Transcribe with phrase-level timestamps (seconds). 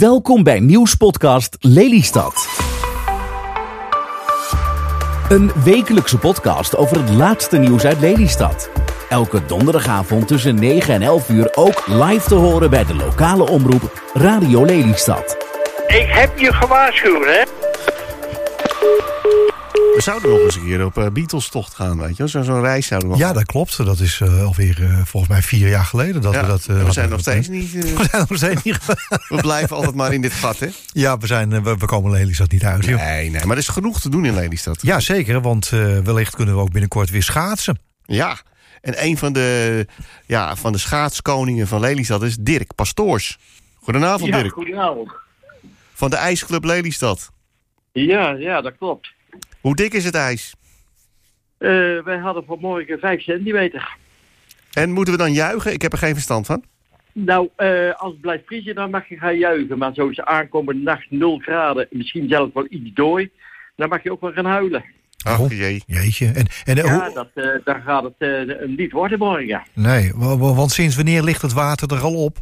[0.00, 2.48] Welkom bij Nieuwspodcast Lelystad.
[5.28, 8.70] Een wekelijkse podcast over het laatste nieuws uit Lelystad.
[9.08, 14.10] Elke donderdagavond tussen 9 en 11 uur ook live te horen bij de lokale omroep
[14.12, 15.36] Radio Lelystad.
[15.86, 17.59] Ik heb je gewaarschuwd, hè?
[20.00, 22.86] We zouden nog eens een keer op uh, Beatles-tocht gaan, weet je Zo'n zo reis
[22.86, 23.84] zouden we Ja, dat klopt.
[23.84, 26.64] Dat is uh, alweer uh, volgens mij vier jaar geleden dat Ja, we dat...
[26.86, 27.74] we zijn nog steeds niet...
[27.74, 28.78] eh, We zijn nog steeds niet...
[29.28, 30.68] we blijven altijd maar in dit gat, hè?
[30.92, 32.84] ja, we, zijn, eh, we, we komen Lelystad niet uit.
[32.84, 33.00] joh.
[33.00, 34.82] Nee, nee, maar er is genoeg te doen in Lelystad.
[34.82, 35.40] Ja, zeker.
[35.40, 37.78] Want eh, wellicht kunnen we ook binnenkort weer schaatsen.
[38.04, 38.38] Ja.
[38.80, 39.86] En een van de,
[40.26, 43.38] ja, van de schaatskoningen van Lelystad is Dirk Pastoors.
[43.82, 44.52] Goedenavond, Ja, Dirk.
[44.52, 45.10] goedenavond.
[45.94, 47.30] Van de IJsclub Lelystad.
[47.92, 49.12] Ja, ja, dat klopt.
[49.60, 50.54] Hoe dik is het ijs?
[51.58, 51.68] Eh,
[52.04, 53.96] wij hadden vanmorgen 5 centimeter.
[54.72, 55.72] En moeten we dan juichen?
[55.72, 56.64] Ik heb er geen verstand van.
[57.12, 59.78] Nou, eh, als het blijft vriezen, dan mag je gaan juichen.
[59.78, 63.30] Maar zo is aankomende nacht 0 graden, misschien zelfs wel iets dooi.
[63.76, 64.84] Dan mag je ook wel gaan huilen.
[65.24, 65.50] Ach, Oh.
[65.50, 65.82] jee.
[65.86, 66.26] Jeetje.
[66.26, 69.62] En, en, eh, Ja, hoe- dat, eh, dan gaat het eh, niet worden morgen.
[69.74, 72.38] Nee, wa- wa- want sinds wanneer ligt het water er al op?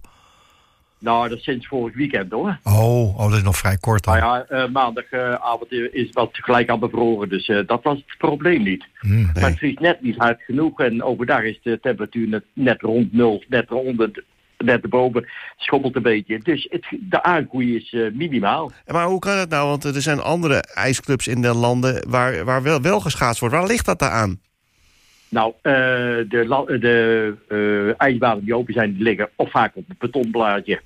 [0.99, 2.59] Nou, dat is sinds vorig weekend hoor.
[2.63, 4.19] Oh, oh dat is nog vrij kort dan.
[4.19, 7.29] Nou ja, eh, maandagavond is wat tegelijk al bevroren.
[7.29, 8.85] Dus eh, dat was het probleem niet.
[8.99, 9.31] Hmm.
[9.35, 10.81] Maar het vriest net niet hard genoeg.
[10.81, 14.25] En overdag is de temperatuur net, net rond nul, net onder,
[14.59, 15.21] net erboven.
[15.21, 16.39] Het schommelt een beetje.
[16.39, 18.73] Dus het, de aangroei is eh, minimaal.
[18.87, 19.69] Maar hoe kan dat nou?
[19.69, 23.55] Want er zijn andere ijsclubs in de landen waar, waar wel, wel geschaatst wordt.
[23.55, 24.41] Waar ligt dat daar aan?
[25.29, 25.73] Nou, eh,
[26.29, 30.81] de, la- de eh, ijsbanen die open zijn, die liggen of vaak op het betonblaadje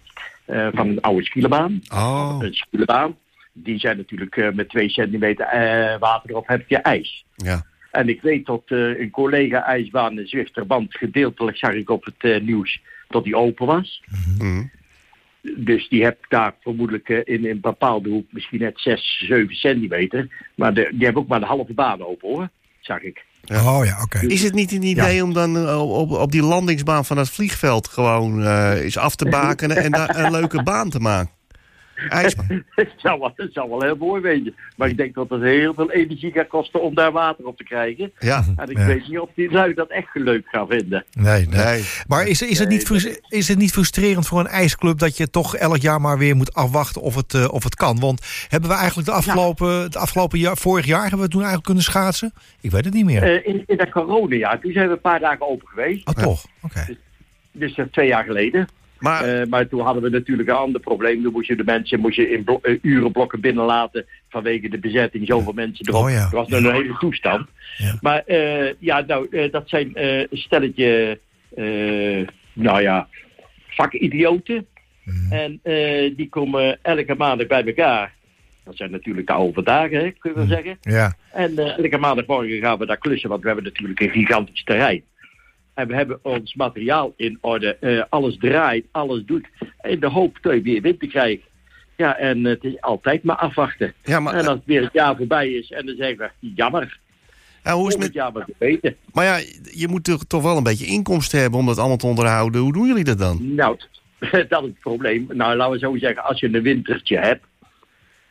[0.44, 1.80] eh, van een oude skielenbaan.
[1.94, 2.36] Oh.
[2.40, 3.16] Een skielenbaan.
[3.52, 7.24] Die zijn natuurlijk eh, met twee centimeter eh, water erop heb je ijs.
[7.36, 7.64] Ja.
[7.90, 12.14] En ik weet dat eh, een collega ijsbaan, de Zwifterband, gedeeltelijk zag ik op het
[12.18, 14.02] eh, nieuws dat die open was.
[14.38, 14.62] Mhm.
[15.56, 20.28] Dus die heb daar vermoedelijk eh, in een bepaalde hoek misschien net 6, 7 centimeter.
[20.54, 22.48] Maar de, die hebben ook maar de halve baan open hoor,
[22.80, 23.24] zag ik.
[23.44, 23.78] Ja.
[23.78, 24.26] Oh ja, oké.
[24.26, 27.88] Is het niet een idee om dan eh, op, op die landingsbaan van het vliegveld
[27.88, 31.30] gewoon eh eens af te bakenen en daar een leuke baan te maken?
[32.08, 32.64] IJsbaan.
[32.70, 34.54] Het zou, wel, het zou wel heel mooi wezen.
[34.76, 37.64] Maar ik denk dat het heel veel energie gaat kosten om daar water op te
[37.64, 38.12] krijgen.
[38.18, 38.44] Ja.
[38.56, 38.86] En ik Ja.
[38.86, 41.04] weet niet of die lui dat echt leuk gaan vinden.
[41.12, 41.64] Nee, nee.
[41.64, 41.84] Nee.
[42.06, 42.90] Maar is, is, het niet,
[43.28, 46.54] is het niet frustrerend voor een ijsclub dat je toch elk jaar maar weer moet
[46.54, 48.00] afwachten of het, eh, of het kan?
[48.00, 51.64] Want hebben we eigenlijk de afgelopen, het afgelopen jaar, vorig jaar, hebben we toen eigenlijk
[51.64, 52.32] kunnen schaatsen?
[52.60, 53.22] Ik weet het niet meer.
[53.22, 56.08] Eh, in, in dat coronajaar, toen zijn we een paar dagen open geweest.
[56.08, 56.44] oh, toch?
[56.62, 56.96] Oké.
[57.52, 58.68] Dus dat is twee jaar geleden.
[59.02, 61.22] Maar Eh, maar toen hadden we natuurlijk een ander probleem.
[61.22, 65.26] Toen moest je de mensen moest je in eh, urenblokken binnenlaten vanwege de bezetting.
[65.26, 66.02] Zoveel mensen erop.
[66.02, 66.22] Oh ja.
[66.22, 67.48] Dat was nog een hele toestand.
[67.76, 67.98] Ja.
[68.00, 71.18] Maar eh, ja, nou, dat zijn een stelletje,
[72.52, 73.08] nou ja,
[73.68, 74.66] vakidioten.
[75.04, 75.32] Mhm.
[75.32, 75.60] En
[76.16, 78.12] die komen elke maandag bij elkaar.
[78.64, 80.78] Dat zijn natuurlijk de oude dagen, hè, kun je wel zeggen.
[80.80, 81.14] Ja.
[81.32, 85.02] En elke maandagmorgen gaan we daar klussen, want we hebben natuurlijk een gigantisch terrein.
[85.74, 87.76] En we hebben ons materiaal in orde.
[87.76, 89.46] eh, alles draait, alles doet.
[89.82, 91.42] In de hoop dat je weer winter krijgt.
[91.96, 93.94] Ja, en het is altijd maar afwachten.
[94.02, 96.98] Ja, maar, en als het weer het jaar voorbij is en dan zeggen we, jammer,
[97.64, 98.46] ja, hoe is het met, jaar maar
[99.12, 99.36] maar ja,
[99.72, 102.60] je moet toch, toch wel een beetje inkomsten hebben om dat allemaal te onderhouden.
[102.60, 103.54] Hoe doen jullie dat dan?
[103.54, 103.76] Nou,
[104.30, 105.26] dat is het probleem.
[105.32, 107.44] Nou, laten we zo zeggen, als je een wintertje hebt,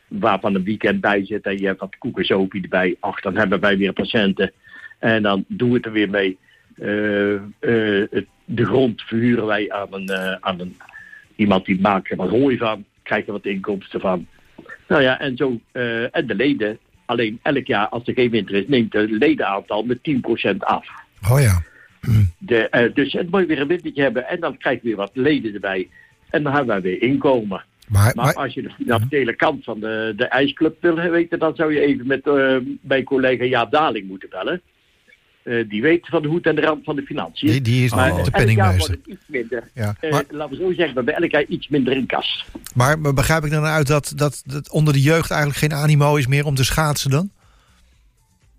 [0.07, 3.77] waarvan een weekend bij zit en je hebt wat koekensopie erbij, ach, dan hebben wij
[3.77, 4.51] weer patiënten.
[4.99, 6.37] En dan doen we het er weer mee.
[6.81, 10.77] Eh, eh, het- de grond verhuren wij aan een, eh, aan een
[11.35, 14.27] iemand die maakt er wat hooi van, krijgt er wat inkomsten van.
[14.87, 15.59] Nou ja, en zo,
[16.11, 20.03] en de leden, alleen elk jaar als er geen winter is, neemt de ledenaantal met
[20.03, 20.87] 10% af.
[21.31, 21.61] Oh ja.
[22.37, 24.95] De, eh, dus het moet je weer een wintertje hebben en dan krijg je weer
[24.95, 25.89] wat leden erbij.
[26.29, 27.63] En dan hebben wij weer inkomen.
[27.87, 31.55] Maar, Maar maar, als je de financiële kant van de, de ijsclub wil weten, dan
[31.55, 32.25] zou je even met
[32.81, 34.61] mijn collega Jaap Daling moeten bellen.
[35.43, 37.49] Eh, die weet van de hoed en de rand van de financiën.
[37.51, 38.77] die, die is maar de elk jaar penningmeester.
[38.77, 39.69] wordt het iets minder.
[39.73, 39.95] Ja.
[39.99, 42.45] Eh, Maar, laten we zo zeggen, we hebben elk jaar iets minder in kas.
[42.75, 46.15] maar maar begrijp ik dan uit dat, dat, dat onder de jeugd eigenlijk geen animo
[46.15, 47.29] is meer om te schaatsen dan?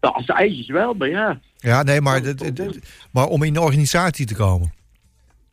[0.00, 1.40] Nou, als de ijsjes wel, maar ja.
[1.58, 2.78] Ja, nee, maar, dat- dat- dat-
[3.10, 4.72] maar om in de organisatie te komen.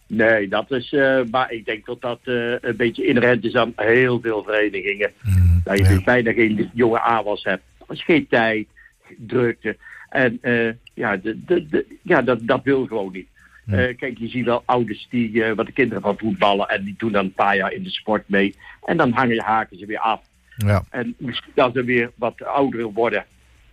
[0.08, 0.94] Nee, dat is.
[0.94, 5.12] eh, maar ik denk dat dat een beetje inherent is aan heel veel verenigingen.
[5.22, 6.02] Mm, Dat je ja.
[6.04, 7.64] bijna geen jonge aanwas hebt.
[7.88, 8.68] Als geen tijd,
[9.18, 9.78] drukte.
[10.10, 10.40] En
[11.00, 13.28] ja, de, de, de- ja dat, dat wil gewoon niet.
[13.68, 16.96] Eh, kijk, je ziet wel ouders die eh, wat de kinderen van voetballen en die
[16.98, 18.56] doen dan een paar jaar in de sport mee.
[18.86, 20.22] En dan hangen je haken ze weer af.
[20.58, 20.84] Ja.
[20.90, 23.26] En misschien als ze weer wat ouder worden,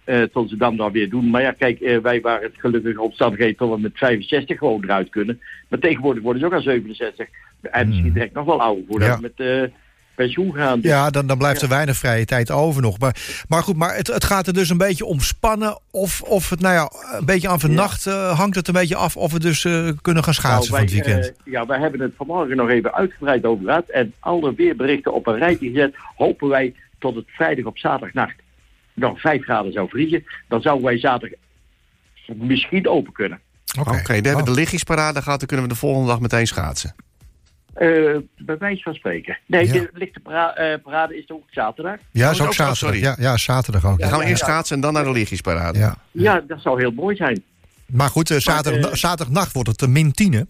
[0.05, 1.31] eh, tot ze dan dan weer doen.
[1.31, 5.40] Maar ja, kijk, wij waren het gelukkige omstandigheden dat we met 65 gewoon eruit kunnen.
[5.69, 7.29] Maar tegenwoordig worden ze ook al 67.
[7.61, 9.19] En misschien direct nog wel ouder Ja.
[9.20, 9.70] we met,
[10.16, 10.80] pensioen gaan.
[10.80, 12.98] Dus Ja, dan, dan blijft er weinig vrije tijd over nog.
[12.98, 15.78] Maar, maar goed, maar het, het gaat er dus een beetje om spannen.
[15.90, 19.16] Of, of het, nou ja, een beetje aan vannacht eh, hangt het een beetje af
[19.16, 21.34] of we dus eh, kunnen gaan schaatsen Nou, van het weekend.
[21.44, 23.88] eh, ja, wij hebben het vanmorgen nog even uitgebreid over gehad.
[23.88, 25.94] En alle weerberichten op een rijtje gezet.
[26.16, 28.34] Hopen wij tot het vrijdag op zaterdagnacht
[28.94, 30.24] nog 5 graden zou vriezen.
[30.48, 31.38] Dan zouden wij zaterdag
[32.34, 33.40] misschien open kunnen.
[33.80, 34.44] Oké, dan hebben we Oh.
[34.44, 35.38] de lichtjesparade gehad.
[35.38, 36.94] Dan kunnen we de volgende dag meteen schaatsen.
[37.76, 39.38] Eh, bij wijze van spreken.
[39.46, 39.73] Nee, Ja.
[39.73, 41.96] de lichte para- eh, parade is ook zaterdag.
[42.11, 42.76] Ja, Oh, is ook ook zo, zaterdag.
[42.76, 43.00] sorry.
[43.00, 43.99] Ja, ja, zaterdag ook.
[43.99, 45.78] Dan gaan we eerst schaatsen en dan naar de lichtjesparade.
[45.78, 45.96] Ja.
[46.11, 47.43] Ja, dat zou heel mooi zijn.
[47.87, 50.43] Maar goed, eh, zaterdag, zaterdagnacht wordt het min 10, hè?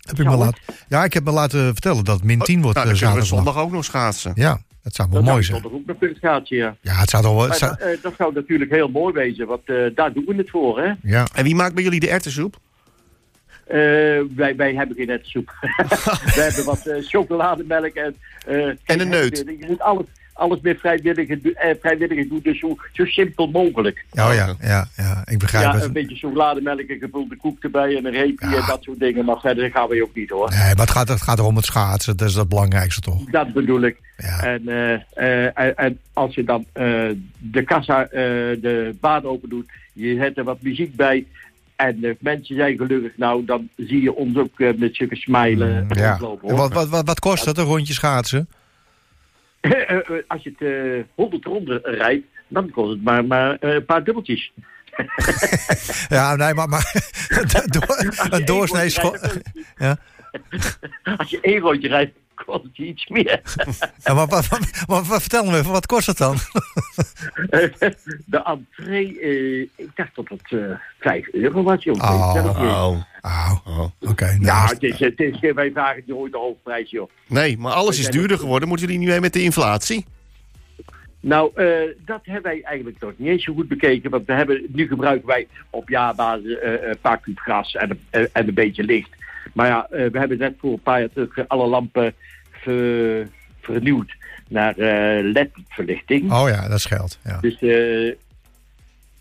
[0.00, 2.76] Heb ik me laten, ja, ik heb me laten vertellen dat het min 10 wordt
[2.76, 3.28] Nou, eh, dan we zaterdag.
[3.44, 4.32] zondag ook nog schaatsen.
[4.34, 5.62] Ja, dat zou wel Dat mooi zijn.
[5.62, 6.76] toch ook nog kunnen schaatsen, ja.
[6.80, 7.48] Ja, het zou toch wel...
[7.48, 10.50] het zou- dat, dat zou natuurlijk heel mooi wezen, want eh, daar doen we het
[10.50, 10.92] voor, hè.
[11.02, 11.26] ja.
[11.34, 12.56] En wie maakt bij jullie de erwtensoep?
[13.66, 13.76] Eh,
[14.36, 15.52] wij, wij hebben geen nette soep.
[16.34, 18.14] we hebben wat eh, chocolademelk en...
[18.46, 19.38] eh, En een neut.
[19.46, 24.04] Je moet alles, alles met vrijwilligers, do- eh, vrijwilligers doen, dus zo, zo simpel mogelijk.
[24.10, 25.82] Oh ja, ja, ja, ik begrijp Ja, het.
[25.84, 29.24] een beetje chocolademelk, een gevulde koek erbij en een reepje en dat soort dingen.
[29.24, 30.48] Maar verder gaan we ook niet hoor.
[30.50, 32.16] Nee, maar het gaat, het gaat erom het schaatsen.
[32.16, 33.24] Dat is het belangrijkste toch?
[33.30, 33.96] Dat bedoel ik.
[34.16, 34.42] Ja.
[34.42, 34.68] En,
[35.14, 36.66] en, en als je dan
[37.38, 41.26] de kassa, de baan open doet, je zet er wat muziek bij.
[41.76, 43.12] En de mensen zijn gelukkig.
[43.16, 46.08] Nou, dan zie je ons ook eh, met zulke smilen Mm, Ja.
[46.10, 46.48] rondlopen.
[46.48, 46.62] En hoor.
[46.68, 48.48] wat, wat, wat, wat kost dat, een rondje schaatsen?
[49.60, 53.74] Eh, eh, als je het eh 100 ronden rijdt, dan kost het maar, maar eh,
[53.74, 54.52] een paar dubbeltjes.
[56.08, 56.92] Ja, nee, maar, maar
[58.30, 58.90] een doorsnee
[59.76, 59.98] Ja.
[61.16, 63.40] Als je één rondje rijdt, kost iets meer.
[64.04, 66.36] Ja, maar, wat, wat, wat- wat- vertel me even, wat kost het dan?
[68.26, 71.96] de entree, eh, ik dacht dat het eh 5 euro was, joh.
[71.96, 72.34] Oh.
[72.58, 73.00] Oh.
[73.22, 73.86] Oh, oh.
[74.10, 74.24] oké.
[74.24, 77.10] nou, Ja, het is, het is, wij vragen nooit de hoofdprijs, joh.
[77.26, 78.68] Nee, maar alles is duurder geworden.
[78.68, 80.04] Moeten jullie niet mee met de inflatie?
[81.20, 81.66] Nou, eh,
[82.04, 84.10] dat hebben wij eigenlijk nog niet eens zo goed bekeken.
[84.10, 88.28] Want we hebben, nu gebruiken wij op jaarbasis eh, een paar kuub gras en, en
[88.32, 89.08] een beetje licht.
[89.56, 92.14] Maar ja, eh, we hebben net voor een paar jaar terug eh, alle lampen
[92.50, 93.28] ver-
[93.60, 94.14] vernieuwd
[94.48, 96.32] naar eh LED-verlichting.
[96.32, 97.18] Oh ja, dat scheelt.
[97.24, 97.38] Ja.
[97.40, 97.60] Dus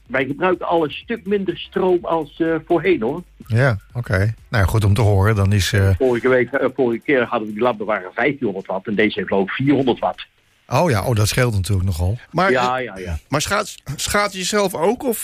[0.07, 3.23] wij gebruiken al een stuk minder stroom als voorheen, hoor.
[3.47, 4.17] Ja, oké.
[4.17, 5.35] Nou ja, goed om te horen.
[5.35, 5.73] Dan is.
[5.97, 9.43] Vorige, week, vorige keer hadden we die lampen waren 1500 watt en deze heeft geloof
[9.47, 10.25] ik 400 watt.
[10.67, 12.17] Oh ja, oh, dat scheelt natuurlijk nogal.
[12.31, 13.17] Maar, Ja, ja, ja.
[13.29, 15.17] maar schaats, schaats je zelf ook of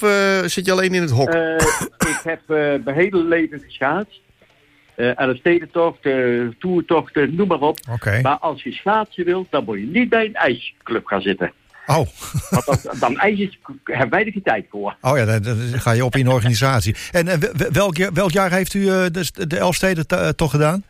[0.46, 1.30] zit je alleen in het hok?
[1.98, 2.42] Ik heb
[2.84, 4.20] mijn hele leven geschaatst.
[4.96, 7.78] Eh aan de stedentocht, uh, toertochten, noem maar op.
[8.22, 11.52] Maar als je schaatsen wilt, dan moet je niet bij een ijsclub gaan zitten.
[11.86, 12.08] Oh.
[12.50, 14.96] Want dat, dan ijs hebben wij er geen tijd voor.
[15.02, 16.96] oh ja, dan, dan ga je op in een organisatie.
[17.12, 20.52] En eh, wel- welk, jaar, welk jaar heeft u eh, de, de Elfsteden eh, toch
[20.52, 20.84] gedaan?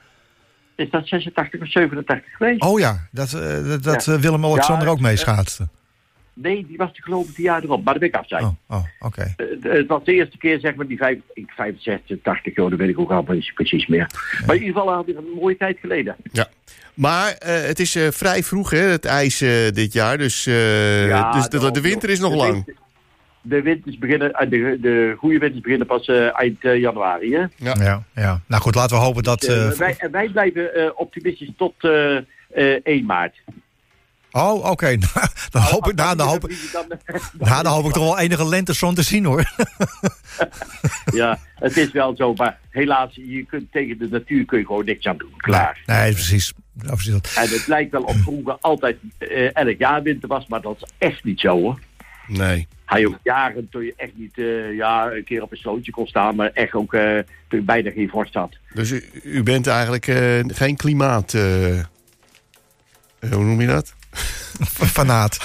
[0.75, 2.61] Is dat 86 of 87 geweest?
[2.61, 3.41] Oh ja, dat, eh,
[3.81, 4.13] dat, Ja.
[4.13, 5.67] eh, Willem-Alexander Ja, ook mee schaatste.
[6.33, 8.43] Nee, die was er geloof ik jaar erop, maar dat weet ik af zijn.
[8.43, 9.33] Oh, oh oké.
[9.37, 12.79] Eh, het was de eerste keer, zeg maar, die vijf- ik- 65, 80 jaar, dat
[12.79, 14.09] weet ik ook al precies- precies meer.
[14.45, 16.15] Maar in ieder geval een mooie tijd geleden.
[16.31, 16.47] Ja.
[16.93, 20.17] Maar eh, het is eh, vrij vroeg, hè, het ijs eh, dit jaar.
[20.17, 22.53] Dus, eh, Ja, dus de, daarom, de winter is nog De lang.
[22.53, 22.75] winter-
[23.43, 27.33] De winters beginnen, eh, de, de goede winters beginnen pas eh, eind eh, januari.
[27.35, 27.39] Hè?
[27.55, 27.75] Ja.
[27.79, 28.41] Ja, ja.
[28.47, 29.43] Nou goed, laten we hopen dat...
[29.43, 32.23] Eh, eh, wij, wij blijven eh, optimistisch tot eh, eh,
[32.83, 33.35] 1 maart.
[34.31, 34.97] Oh, oké.
[35.51, 36.49] Nou, dan hoop ik, nou, dan hoop,
[37.39, 39.43] nou, dan hoop ik toch wel enige lentezon te zien hoor.
[41.13, 44.85] Ja, het is wel zo, maar helaas, je kunt tegen de natuur kun je gewoon
[44.85, 45.33] niks aan doen.
[45.37, 45.81] Klaar.
[45.85, 46.53] Nee, precies.
[46.81, 47.35] Ja, precies.
[47.35, 50.89] En het lijkt wel of vroeger altijd eh, elk jaar winter was, maar dat is
[50.97, 51.79] echt niet zo hoor.
[52.27, 52.67] Nee.
[52.85, 55.91] Hij je ook jaren toen je echt niet eh, ja, een keer op een slootje
[55.91, 58.57] kon staan, maar echt ook eh, toen je bijna geen vorst had.
[58.73, 60.05] Dus u, u bent eigenlijk
[60.47, 61.31] geen klimaat...
[61.31, 61.85] hoe
[63.19, 63.93] noem je dat?
[64.95, 65.39] Fanaat.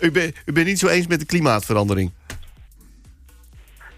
[0.00, 2.12] u, bent u bent niet zo eens met de klimaatverandering.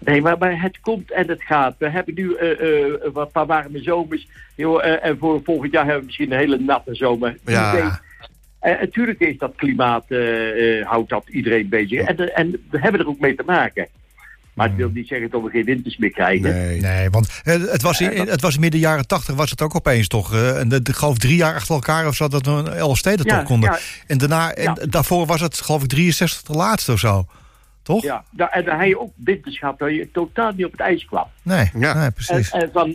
[0.05, 1.75] Nee, maar, maar het komt en het gaat.
[1.77, 4.27] We hebben nu eh, eh, wat paar warme zomers.
[4.55, 7.37] Joh, eh, en voor volgend jaar hebben we misschien een hele natte zomer.
[7.45, 8.01] Ja.
[8.61, 10.05] natuurlijk is dat klimaat,
[10.83, 12.01] houdt dat iedereen bezig.
[12.01, 13.87] En, en we hebben er ook mee te maken.
[14.55, 16.41] Maar het wil niet zeggen dat we geen winters meer krijgen.
[16.53, 16.81] Nee.
[16.81, 20.07] Nee, want eh, het was, in, het was midden jaren tachtig was het ook opeens
[20.07, 20.33] toch.
[20.33, 22.67] eh, en de, de, geloof ik drie jaar achter elkaar of zo dat we een
[22.67, 23.71] Elfsteden Ja, toch konden.
[23.71, 23.79] ja.
[24.07, 24.85] En, daarna, en Ja.
[24.89, 27.25] daarvoor was het geloof ik 63 de laatste of zo.
[27.83, 28.03] Toch?
[28.03, 30.79] Ja, nou, en dan heb je ook winters gehad dat je totaal niet op het
[30.81, 31.27] ijs kwam.
[31.41, 31.93] Nee, Ja.
[31.93, 32.49] nee En, precies.
[32.51, 32.93] en van, eh,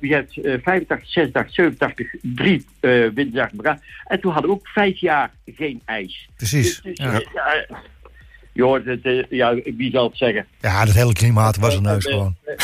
[0.00, 3.80] je hebt eh, 85, 86, 87, drie eh winters achter elkaar.
[4.04, 6.28] En toen hadden we ook vijf jaar geen ijs.
[6.36, 6.80] precies.
[6.82, 7.20] Dus, Ja.
[8.56, 8.64] Ja.
[8.64, 10.46] ja, joh, het, eh, ja, wie zal het zeggen?
[10.60, 12.36] ja, dat hele klimaat was een neus Eh, gewoon.
[12.44, 12.54] eh,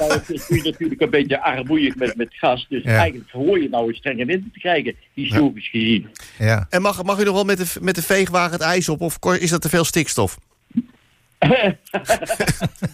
[0.00, 2.66] nou, het is nu natuurlijk een beetje armoeig met, met gas.
[2.68, 2.96] Dus Ja.
[2.96, 6.08] eigenlijk hoor je nou een strenge winter te krijgen, historisch gezien.
[6.38, 6.66] Ja.
[6.70, 9.00] En mag, mag u nog wel met de, met de veegwagen het ijs op?
[9.00, 10.38] Of is dat te veel stikstof?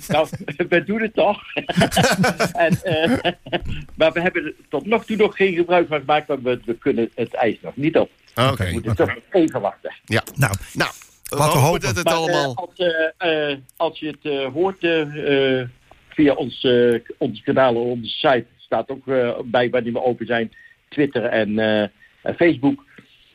[0.09, 0.28] nou,
[0.69, 1.43] we doen het toch.
[2.52, 3.33] en, eh,
[3.97, 6.75] maar we hebben er tot nog toe nog geen gebruik van gemaakt, want we, we
[6.78, 8.11] kunnen het ijs nog niet op.
[8.35, 8.64] Oké.
[8.64, 9.95] We moeten toch even wachten.
[10.04, 10.23] Ja.
[10.35, 10.90] Nou, Nou,
[11.36, 12.50] Laten we hopen dat het Maar, allemaal...
[12.50, 12.76] eh, als,
[13.18, 14.78] eh, eh, als je het hoort
[16.08, 16.66] via ons,
[17.18, 19.04] onze kanalen, onze site, staat ook
[19.44, 20.52] bij wanneer we open zijn,
[20.88, 21.58] Twitter en,
[22.22, 22.84] en Facebook.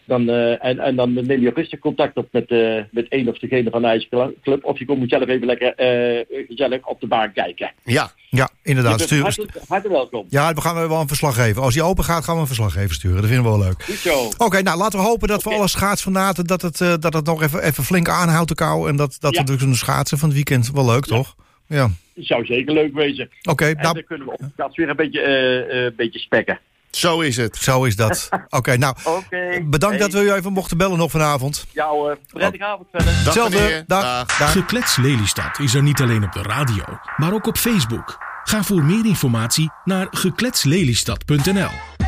[0.09, 3.37] Dan, eh, en, en dan neem je rustig contact op met, eh, met een of
[3.37, 4.63] degene van de IJsclub.
[4.63, 7.71] Of je komt zelf even lekker eh, gezellig op de baan kijken.
[7.83, 8.97] Ja, ja, inderdaad.
[8.97, 10.25] Bent Stuur, hartelijk, hartelijk welkom.
[10.29, 11.61] ja, we gaan wel een verslag geven.
[11.61, 13.17] Als die open gaat, gaan we een verslag even sturen.
[13.21, 13.83] Dat vinden we wel leuk.
[13.83, 14.29] Goed zo.
[14.37, 15.59] Oké, nou laten we hopen dat voor Oké.
[15.61, 18.89] alle schaatsfanaten dat het, dat het nog even, even flink aanhoudt de kou.
[18.89, 19.39] En dat, dat Ja.
[19.39, 20.71] we dus kunnen schaatsen van het weekend.
[20.71, 21.35] Wel leuk, toch?
[21.67, 21.89] Ja.
[22.15, 23.29] Zou zeker leuk wezen.
[23.49, 25.23] Oké, En nou, dan kunnen we op weer een beetje,
[25.69, 26.59] een beetje spekken.
[26.91, 27.55] Zo is het.
[27.55, 28.29] zo is dat.
[28.49, 29.61] Oké, nou, Oké.
[29.63, 31.65] bedankt Hey, dat we u even mochten bellen nog vanavond.
[31.71, 33.13] Jou, eh, prettige avond verder.
[33.13, 33.59] Dag Hetzelfde.
[33.59, 33.83] meneer.
[33.87, 34.37] Dag.
[34.37, 34.51] Dag.
[34.51, 36.83] Geklets Lelystad is er niet alleen op de radio,
[37.17, 38.17] maar ook op Facebook.
[38.43, 41.98] Ga voor meer informatie naar gekletslelystad.nl.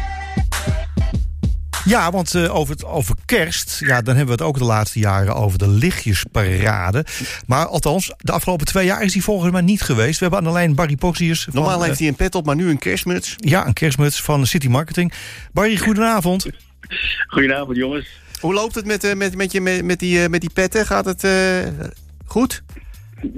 [1.85, 4.99] Ja, want eh, over, het, over kerst, ja, dan hebben we het ook de laatste
[4.99, 7.05] jaren over de lichtjesparade.
[7.47, 10.19] Maar althans, de afgelopen twee jaar is die volgens mij niet geweest.
[10.19, 11.15] We hebben aan de lijn Barry van,
[11.51, 13.35] Normaal eh, heeft hij een pet op, maar nu een kerstmuts.
[13.37, 15.13] Ja, een kerstmuts van City Marketing.
[15.53, 16.47] Barry, goedenavond.
[17.27, 18.07] Goedenavond jongens.
[18.41, 20.85] Hoe loopt het met, eh, met, met, je, met, met, die, eh, met die petten?
[20.85, 21.31] Gaat het eh,
[22.25, 22.63] goed?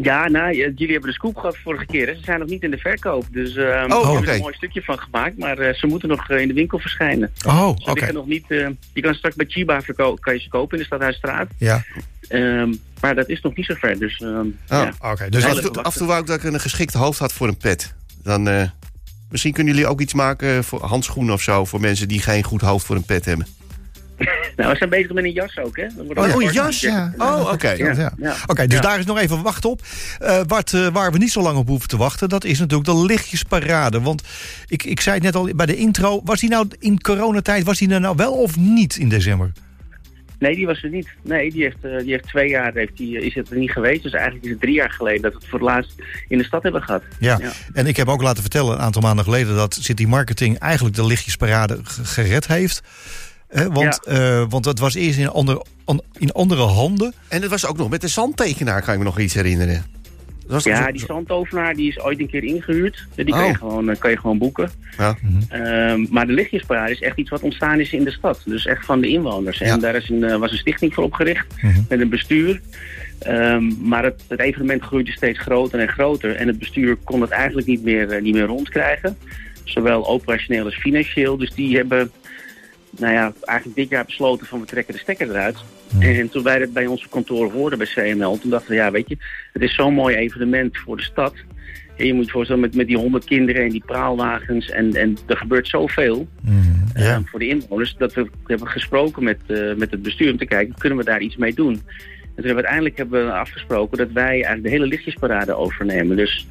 [0.02, 2.08] Ja, nou, j- jullie hebben de scoop gehad vorige keer.
[2.08, 2.16] Hè?
[2.16, 3.26] Ze zijn nog niet in de verkoop.
[3.32, 5.38] Dus eh Oh, we hebben er een mooi stukje van gemaakt.
[5.38, 7.32] Maar eh, ze moeten nog eh, in de winkel verschijnen.
[7.48, 8.12] Oh, oké.
[8.12, 8.46] nog niet...
[8.48, 9.80] eh, je kan straks bij Chiba
[10.20, 11.48] kan je ze kopen in de Stadhuisstraat.
[11.58, 11.84] Ja,
[12.28, 14.00] Ehm, maar dat is nog niet zo ver.
[14.00, 14.94] Dus ehm, Oh, ja.
[15.00, 15.30] oké.
[15.30, 17.34] Dus Dus af, toe, af en toe wou ik dat ik een geschikt hoofd had
[17.34, 17.94] voor een pet.
[18.24, 18.64] Dan, eh,
[19.30, 21.66] misschien kunnen jullie ook iets maken voor handschoenen of zo...
[21.66, 23.48] voor mensen die geen goed hoofd voor een pet hebben.
[24.56, 25.88] Nou, we zijn bezig met een jas ook, hè?
[25.96, 26.80] Wordt Oh, een jas?
[26.80, 27.14] Ja.
[27.18, 27.70] Oh, oké.
[27.70, 27.94] Ja.
[27.94, 28.36] Ja, ja.
[28.48, 29.82] Oké, dus daar is nog even wachten op.
[30.20, 32.90] Eh, wat, eh, waar we niet zo lang op hoeven te wachten, dat is natuurlijk
[32.90, 34.02] de lichtjesparade.
[34.02, 34.24] Want
[34.68, 37.78] ik, ik zei het net al bij de intro, was die nou in coronatijd, was
[37.78, 39.52] die er nou wel of niet in december?
[40.44, 41.08] Nee, die was er niet.
[41.22, 44.04] Nee, die heeft, eh, die heeft twee jaar heeft die, is het er niet geweest.
[44.04, 45.94] Dus eigenlijk is het drie jaar geleden dat we het voor het laatst
[46.28, 47.04] in de stad hebben gehad.
[47.20, 47.38] Ja.
[47.42, 47.52] Ja.
[47.74, 51.06] en ik heb ook laten vertellen een aantal maanden geleden dat City Marketing eigenlijk de
[51.06, 52.82] lichtjesparade gered heeft.
[53.54, 57.14] Eh, want, eh, want het was eerst in, ander, an- in andere handen.
[57.28, 59.86] En het was ook nog met de zandtekenaar, kan ik me nog iets herinneren.
[60.40, 63.08] Dat was Ja, zo- die zandtovenaar die is ooit een keer ingehuurd.
[63.16, 63.48] Die kan, Oh.
[63.48, 64.70] je, gewoon, eh, kan je gewoon boeken.
[64.98, 65.18] Ja.
[65.50, 68.42] Ehm, maar de lichtjesparade is echt iets wat ontstaan is in de stad.
[68.46, 69.58] Dus echt van de inwoners.
[69.58, 69.66] Ja.
[69.66, 71.46] En daar is een, eh, was een stichting voor opgericht.
[71.62, 71.82] Mhm.
[71.90, 72.62] Met een bestuur.
[73.20, 76.36] Ehm, maar het, het evenement groeide steeds groter en groter.
[76.36, 79.18] En het bestuur kon het eigenlijk niet meer, niet meer rondkrijgen.
[79.64, 81.38] Zowel operationeel als financieel.
[81.38, 82.12] Dus die hebben
[83.00, 85.58] nou ja, eigenlijk dit jaar besloten van we trekken de stekker eruit.
[86.00, 89.10] En toen wij dat bij onze kantoor hoorden bij CML, toen dachten we, ja weet
[89.10, 89.18] je,
[89.54, 91.34] het is zo'n mooi evenement voor de stad.
[91.98, 95.18] En je moet je voorstellen met, met die honderd kinderen en die praalwagens en, en
[95.28, 96.28] er gebeurt zoveel
[96.94, 97.22] eh, Ja.
[97.26, 97.96] voor de inwoners.
[97.98, 101.22] Dat we hebben gesproken met, eh, met het bestuur om te kijken, kunnen we daar
[101.22, 101.74] iets mee doen?
[101.74, 101.82] En
[102.42, 106.18] toen hebben we uiteindelijk hebben we afgesproken dat wij eigenlijk de hele lichtjesparade overnemen.
[106.18, 106.48] Dus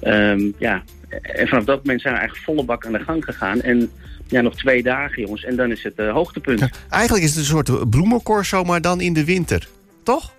[0.00, 0.82] ehm, ja,
[1.22, 3.60] en vanaf dat moment zijn we eigenlijk volle bak aan de gang gegaan.
[3.60, 3.90] En
[4.28, 6.68] ja, nog twee dagen jongens, en dan is het eh, hoogtepunt.
[6.90, 9.68] Eigenlijk is het een soort bloemencorso, maar dan in de winter.
[10.02, 10.32] Toch?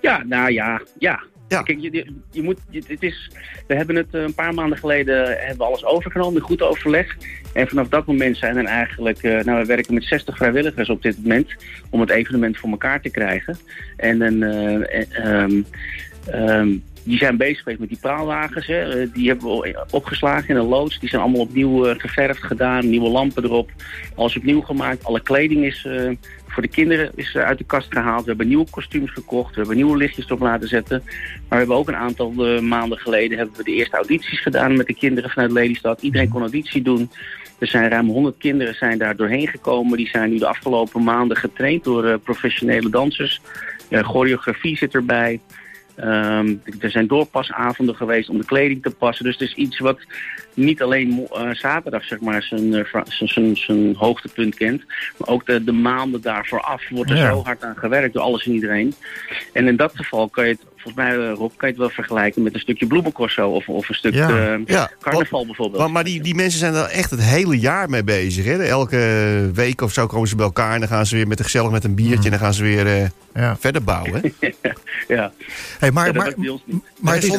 [0.00, 1.22] Ja, nou ja, ja.
[1.48, 1.62] Ja.
[1.62, 3.30] Kijk, je, je, moet, je- het is,
[3.66, 7.16] we hebben het eh, een paar maanden geleden hebben we alles overgenomen, goed overleg.
[7.52, 11.02] En vanaf dat moment zijn er eigenlijk, eh, nou we werken met 60 vrijwilligers op
[11.02, 11.54] dit moment
[11.90, 13.56] om het evenement voor elkaar te krijgen.
[13.96, 15.62] En dan, ehm,
[16.26, 18.66] ehm, die zijn bezig geweest met die praalwagens.
[18.66, 19.00] Hè.
[19.00, 20.98] Eh, Die hebben we opgeslagen in een loods.
[20.98, 22.88] Die zijn allemaal opnieuw eh, geverfd gedaan.
[22.90, 23.70] Nieuwe lampen erop.
[24.14, 25.04] Alles opnieuw gemaakt.
[25.04, 26.10] Alle kleding is eh,
[26.46, 28.22] voor de kinderen is, uit de kast gehaald.
[28.22, 29.50] We hebben nieuwe kostuums gekocht.
[29.50, 31.02] We hebben nieuwe lichtjes erop laten zetten.
[31.04, 32.30] Maar we hebben ook een aantal
[32.60, 36.02] maanden geleden hebben we de eerste audities gedaan met de kinderen vanuit Lelystad.
[36.02, 37.10] Iedereen kon auditie doen.
[37.58, 39.96] Er zijn ruim 100 kinderen zijn daar doorheen gekomen.
[39.96, 43.40] Die zijn nu de afgelopen maanden getraind door professionele dansers.
[43.90, 45.40] Choreografie zit erbij.
[45.96, 49.24] Ehm, er zijn doorpasavonden geweest om de kleding te passen.
[49.24, 49.98] Dus het is iets wat
[50.54, 54.82] niet alleen eh, zaterdag zeg maar, zijn, eh, zijn, zijn, zijn hoogtepunt kent.
[55.18, 57.30] Maar ook de, de maanden daarvoor af wordt er Ja.
[57.30, 58.94] zo hard aan gewerkt door alles en iedereen.
[59.52, 61.88] En in dat geval kan je het, volgens mij eh, Rob, kan je het wel
[61.90, 64.28] vergelijken met een stukje bloemencorso of, of een stuk Ja.
[64.54, 65.80] eh, Ja, carnaval bijvoorbeeld.
[65.82, 68.44] Maar, maar die, die mensen zijn er echt het hele jaar mee bezig.
[68.44, 68.62] Hè?
[68.64, 71.70] Elke week of zo komen ze bij elkaar en dan gaan ze weer met gezellig
[71.70, 73.56] met een biertje en dan gaan ze weer eh, Ja.
[73.56, 74.22] verder bouwen.
[75.08, 75.32] ja.
[75.78, 76.54] Hey, maar, Ja, dat maar,
[77.00, 77.36] maar het is,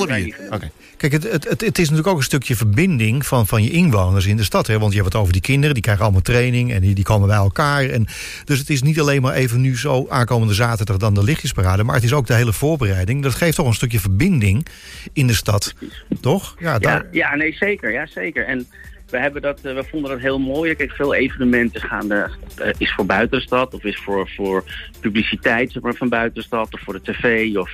[0.97, 4.25] kijk, het, het, het, het is natuurlijk ook een stukje verbinding van, van je inwoners
[4.25, 4.67] in de stad.
[4.67, 4.79] Hè?
[4.79, 7.27] Want je hebt het over die kinderen, die krijgen allemaal training en die, die komen
[7.27, 7.89] bij elkaar.
[7.89, 8.05] En,
[8.45, 11.83] dus het is niet alleen maar even nu zo aankomende zaterdag dan de lichtjesparade.
[11.83, 13.23] Maar het is ook de hele voorbereiding.
[13.23, 14.65] Dat geeft toch een stukje verbinding
[15.13, 15.73] in de stad.
[16.21, 16.55] Toch?
[16.59, 17.91] Ja, daar, Ja, ja, nee, zeker.
[17.91, 18.45] Ja, zeker.
[18.45, 18.67] En
[19.09, 20.75] we, hebben dat, eh, we vonden dat heel mooi.
[20.75, 22.29] Kijk, veel evenementen gaan, eh,
[22.77, 24.63] is voor buiten de stad of is voor, voor
[24.99, 27.71] publiciteit zeg maar, van buiten de stad of voor de tv of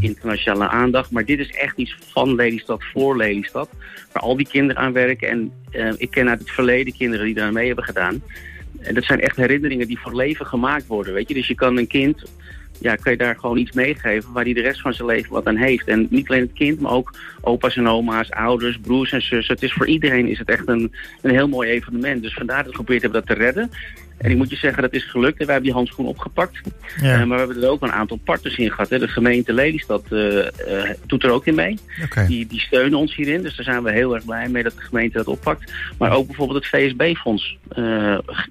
[0.00, 1.10] internationale aandacht.
[1.10, 3.68] Maar dit is echt iets van Lelystad voor Lelystad,
[4.12, 5.28] waar al die kinderen aan werken.
[5.28, 8.22] En eh, ik ken uit het verleden kinderen die daar mee hebben gedaan.
[8.80, 11.34] En dat zijn echt herinneringen die voor leven gemaakt worden, weet je.
[11.34, 12.24] Dus je kan een kind
[12.80, 15.46] ja, kan je daar gewoon iets meegeven waar hij de rest van zijn leven wat
[15.46, 15.86] aan heeft.
[15.86, 19.54] En niet alleen het kind, maar ook opa's en oma's, ouders, broers en zussen.
[19.54, 20.92] Het is voor iedereen is het echt een,
[21.22, 22.22] een heel mooi evenement.
[22.22, 23.70] Dus vandaar dat we geprobeerd hebben dat te redden.
[24.18, 25.38] En ik moet je zeggen, dat is gelukt.
[25.40, 26.60] En wij hebben die handschoen opgepakt.
[27.00, 27.12] Ja.
[27.12, 28.88] Eh, maar we hebben er ook een aantal partners in gehad.
[28.90, 28.98] Hè.
[28.98, 31.78] De gemeente Lelystad eh, eh, doet er ook in mee.
[32.26, 33.42] Die, die steunen ons hierin.
[33.42, 35.72] Dus daar zijn we heel erg blij mee dat de gemeente dat oppakt.
[35.98, 37.58] Maar ook bijvoorbeeld het VSB-fonds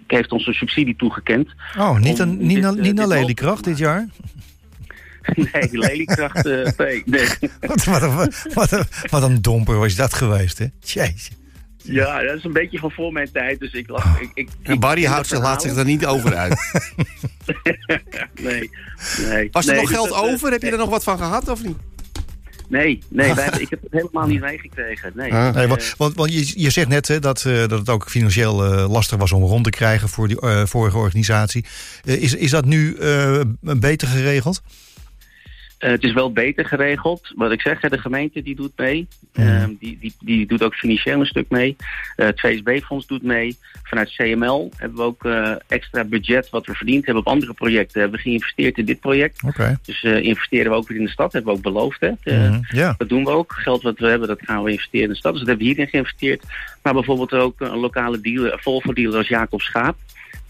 [0.07, 1.49] heeft ons een subsidie toegekend.
[1.77, 4.07] Oh, niet, een, niet, dit, naar- niet naar Lelykracht dit jaar?
[5.53, 6.67] Nee, Lelykracht, eh,
[7.05, 7.33] nee.
[7.59, 10.65] Wat, wat, een- wat, wat een domper was dat geweest, hè?
[10.79, 11.31] Jeetje.
[11.85, 13.59] Ja, dat is een beetje van voor mijn tijd.
[13.59, 14.19] Dus ik lag.
[14.33, 16.55] Ik, ik, Barry ik- houdt zich, laat zich er niet over uit.
[18.41, 18.69] Nee,
[19.29, 19.47] nee.
[19.51, 20.51] Was er Nee, nog dus geld dat, eh, over?
[20.51, 21.77] Heb je er nog wat van gehad of niet?
[22.69, 25.11] Nee, nee wij ik heb het helemaal niet meegekregen.
[25.15, 25.33] Nee.
[25.33, 25.53] Ah.
[25.53, 28.09] Nee, Eh, want, want, want je, je zegt net hè, dat, eh, dat het ook
[28.09, 31.65] financieel eh, lastig was om rond te krijgen voor die eh, vorige organisatie.
[32.03, 34.61] Eh, is, is dat nu eh, beter geregeld?
[35.85, 37.31] Eh, het is wel beter geregeld.
[37.35, 39.07] Wat ik zeg, hè, de gemeente die doet mee.
[39.33, 41.75] Ehm, die, die, die doet ook financieel een stuk mee.
[42.15, 43.57] Eh, het VSB-fonds doet mee.
[43.83, 48.01] Vanuit CML hebben we ook eh, extra budget wat we verdiend hebben op andere projecten.
[48.01, 49.41] Hebben we geïnvesteerd in dit project.
[49.85, 51.33] Dus investeren we ook weer in de stad.
[51.33, 51.99] Hebben we ook beloofd.
[51.99, 52.11] Hè?
[52.23, 52.59] Mhm.
[52.67, 52.95] Ja.
[52.97, 53.53] Dat doen we ook.
[53.53, 55.31] Geld wat we hebben, dat gaan we investeren in de stad.
[55.31, 56.43] Dus dat hebben we hierin geïnvesteerd.
[56.81, 59.97] Maar bijvoorbeeld ook een lokale dealer, Volvo-dealer als Jacob Schaap.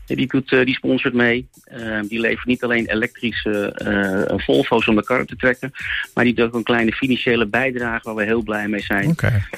[0.08, 1.48] Eh, Die, doet, eh, die sponsort mee.
[1.64, 5.72] Eh, die levert niet alleen elektrische eh, Volvo's om de kar te trekken.
[6.13, 9.15] Maar die doet ook een kleine financiële bijdrage waar we heel blij mee zijn.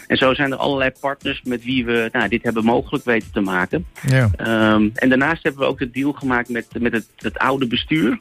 [0.08, 3.40] En zo zijn er allerlei partners met wie we nou, dit hebben mogelijk weten te
[3.40, 3.86] maken.
[4.08, 4.30] Ja.
[4.36, 8.18] Ehm, en daarnaast hebben we ook de deal gemaakt met, met het, het oude bestuur.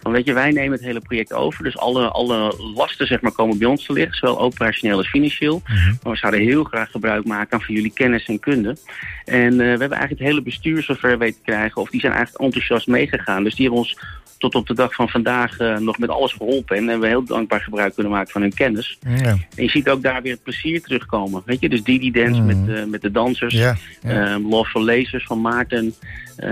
[0.00, 1.64] Van weet je, wij nemen het hele project over.
[1.64, 4.16] Dus alle, alle lasten zeg maar, komen bij ons te liggen.
[4.16, 5.62] Zowel operationeel als financieel.
[6.02, 8.76] Maar we zouden heel graag gebruik maken van jullie kennis en kunde.
[9.24, 11.82] En eh, we hebben eigenlijk het hele bestuur zover weten te krijgen.
[11.82, 13.44] Of die zijn eigenlijk enthousiast meegegaan.
[13.44, 13.98] Dus die hebben ons
[14.38, 16.76] tot op de dag van vandaag eh, nog met alles geholpen.
[16.76, 18.98] En hebben we heel dankbaar gebruik kunnen maken van hun kennis.
[19.16, 19.36] Ja.
[19.54, 21.42] En je ziet ook daar weer het plezier terugkomen.
[21.44, 22.46] Weet je, dus Didi Dance Mhm.
[22.46, 23.54] met, eh, met de dansers.
[23.54, 23.76] Ja.
[24.02, 24.10] ja.
[24.10, 25.94] Ehm, Love for Lasers van Maarten.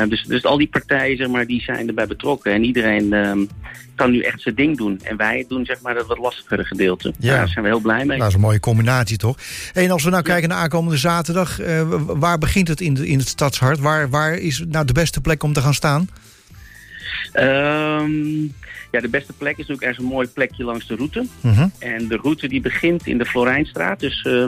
[0.09, 2.53] Dus, dus al die partijen zeg maar, die zijn erbij betrokken.
[2.53, 3.47] En iedereen ehm,
[3.95, 5.01] kan nu echt zijn ding doen.
[5.03, 7.15] En wij doen zeg maar, het wat lastigere gedeelte.
[7.19, 7.37] Ja.
[7.37, 8.07] Daar zijn we heel blij mee.
[8.07, 9.37] Nou, dat is een mooie combinatie, toch?
[9.73, 13.19] En als we nou kijken naar aankomende zaterdag, eh, waar begint het in, de, in
[13.19, 13.79] het stadshart?
[13.79, 16.09] Waar, waar is nou de beste plek om te gaan staan?
[17.33, 18.43] Ehm,
[18.91, 21.27] ja, de beste plek is natuurlijk ergens een mooi plekje langs de route.
[21.41, 21.69] Mhm.
[21.79, 24.01] En de route die begint in de Florijnstraat.
[24.01, 24.47] Dus eh,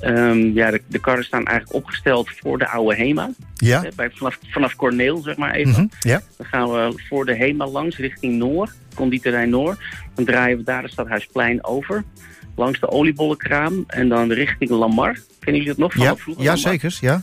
[0.00, 3.30] ehm, ja, de, de karren staan eigenlijk opgesteld voor de oude HEMA.
[3.54, 3.82] Ja.
[3.82, 5.72] Hè, bij, vanaf, vanaf Corneel, zeg maar even.
[5.72, 5.86] Mhm.
[6.08, 6.22] Ja.
[6.36, 9.76] Dan gaan we voor de HEMA langs richting Noor, conditorij Noor.
[10.14, 12.04] Dan draaien we daar het Stadhuisplein over.
[12.56, 15.12] Langs de oliebollenkraam en dan richting Lamar.
[15.40, 16.44] Kennen jullie dat nog van Ja, vroeger?
[16.44, 16.96] ja zeker.
[17.00, 17.22] Ja.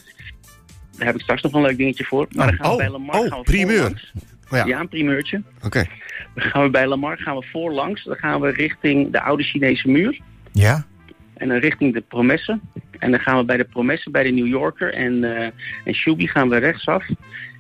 [0.98, 2.28] Daar heb ik straks nog een leuk dingetje voor.
[2.32, 3.76] Maar dan gaan we Oh, bij Lamar oh, gaan we primeur.
[3.82, 4.12] voorlangs.
[4.50, 4.66] Ja.
[4.66, 5.42] Ja, een primeurtje.
[5.64, 5.86] Oké.
[6.36, 8.04] Dan gaan we bij Lamar gaan we voorlangs.
[8.04, 10.20] Dan gaan we richting de oude Chinese muur.
[10.52, 10.86] Ja.
[11.34, 12.60] En dan richting de Promesse.
[13.00, 15.50] En dan gaan we bij de Promesse, bij de New Yorker en, eh
[15.86, 17.06] en Shubi gaan we rechtsaf.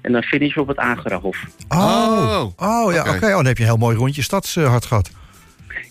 [0.02, 1.46] En dan finishen we op het Agerahof.
[1.68, 2.52] Oh.
[2.58, 2.86] Oh.
[2.86, 3.26] Oh, ja, oké.
[3.26, 5.12] Oh, dan heb je een heel mooi rondje stadshart gehad.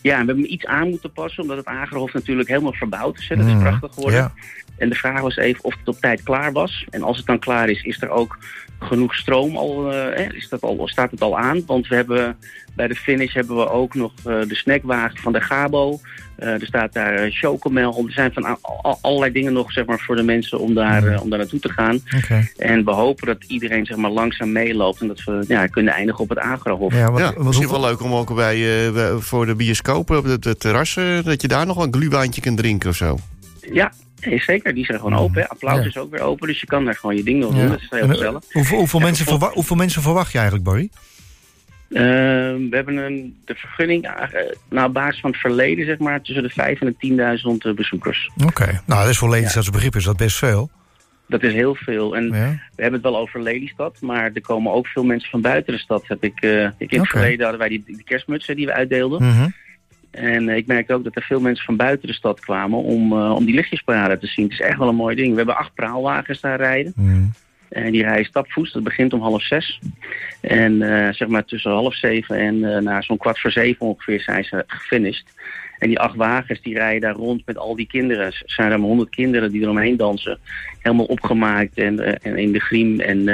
[0.03, 3.29] Ja, en we hebben iets aan moeten passen, omdat het Agerahof natuurlijk helemaal verbouwd is.
[3.29, 3.37] hè.
[3.37, 3.63] Dat is Mhm.
[3.63, 4.21] prachtig geworden.
[4.21, 4.33] Ja.
[4.79, 6.85] En de vraag was even of het op tijd klaar was.
[6.91, 8.39] En als het dan klaar is, is er ook
[8.79, 11.63] genoeg stroom al, eh, is dat al staat het al aan?
[11.67, 12.37] Want we hebben
[12.77, 16.01] bij de finish hebben we ook nog eh, de snackwagen van de Gabo.
[16.37, 18.05] Eh, er staat daar eh, chocomel.
[18.07, 18.59] Er zijn van
[19.01, 22.01] allerlei dingen nog zeg maar, voor de mensen om daar, om daar naartoe te gaan.
[22.17, 22.49] Oké.
[22.57, 25.01] En we hopen dat iedereen zeg maar, langzaam meeloopt.
[25.01, 26.95] En dat we ja, kunnen eindigen op het Agrahof.
[26.95, 30.25] Ja, wat, Ja, wat misschien wel leuk om ook bij, eh, voor de bioscopen op
[30.25, 30.97] het, het terras...
[30.97, 33.19] eh, dat je daar nog wel een gluwijntje kunt drinken of zo.
[33.73, 33.93] Ja,
[34.27, 34.75] nee, zeker.
[34.75, 35.41] Die zijn gewoon open.
[35.43, 35.49] Hè.
[35.49, 35.85] Applaus Ja.
[35.87, 36.49] is ook weer open.
[36.49, 37.63] Dus je kan daar gewoon je ding nog doen.
[37.63, 37.69] Ja.
[37.69, 38.43] Dat is heel eh, gezellig.
[38.53, 40.89] hoeveel, hoeveel, Ja, mensen verwa- hoeveel mensen verwacht je eigenlijk, Barry?
[41.93, 44.13] Ehm, we hebben een, de vergunning uh,
[44.71, 47.75] nou, op basis van het verleden, zeg maar, tussen de 5 en de 10.000 eh,
[47.75, 48.31] bezoekers.
[48.45, 48.83] Oké.
[48.87, 50.71] Nou, dat is voor Lelystadse begrip is dat best veel.
[51.29, 52.17] Dat is heel veel.
[52.17, 52.31] En Ja.
[52.77, 55.79] we hebben het wel over Lelystad, maar er komen ook veel mensen van buiten de
[55.79, 56.05] stad.
[56.09, 59.23] Heb ik, eh, ik in het verleden hadden wij die, die kerstmutsen die we uitdeelden.
[59.23, 59.49] Mhm.
[60.15, 63.13] En eh, ik merkte ook dat er veel mensen van buiten de stad kwamen om,
[63.13, 64.45] eh, om die lichtjesparade te zien.
[64.45, 65.31] Het is echt wel een mooi ding.
[65.31, 66.93] We hebben acht praalwagens daar rijden.
[66.97, 67.33] Mm.
[67.69, 68.73] En die rijden stapvoets.
[68.73, 69.81] Dat begint om half zes.
[70.41, 74.21] En eh, zeg maar tussen half zeven en eh na zo'n kwart voor zeven ongeveer
[74.21, 75.25] zijn ze gefinished.
[75.79, 78.27] En die acht wagens die rijden daar rond met al die kinderen.
[78.27, 80.39] Er zijn er maar honderd kinderen die eromheen dansen.
[80.79, 83.25] Helemaal opgemaakt en, en in de griem en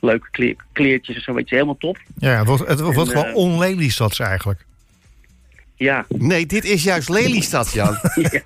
[0.00, 1.34] leuke kle- kleertjes en zo.
[1.34, 1.98] Weet je, helemaal top.
[2.18, 4.66] Ja, het wordt, het wordt En, gewoon eh, onleliestads eigenlijk.
[5.82, 7.98] Ja, Nee, dit is juist Lelystad, Jan.
[8.14, 8.40] ja,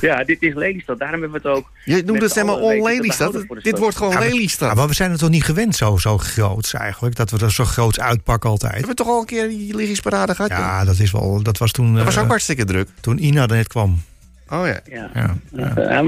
[0.00, 0.98] ja, dit is Lelystad.
[0.98, 1.70] Daarom hebben we het ook...
[1.84, 3.44] Je noemt het te on-Lelystad.
[3.62, 4.74] Dit wordt gewoon Ja, maar- Ja, Lelystad.
[4.74, 7.16] maar we zijn het toch niet gewend zo, zo groots eigenlijk?
[7.16, 8.72] Dat we er zo groots uitpakken altijd.
[8.72, 10.50] Hebben we toch al een keer die lichtjesparade gehad?
[10.50, 12.88] Ja, dat, is wel, dat was toen, Dat was eh, ook hartstikke druk.
[13.00, 14.02] toen Ina er net kwam.
[14.50, 14.80] Oh ja.
[14.90, 15.10] Ja.
[15.14, 15.72] Ja.
[15.76, 16.04] Ja,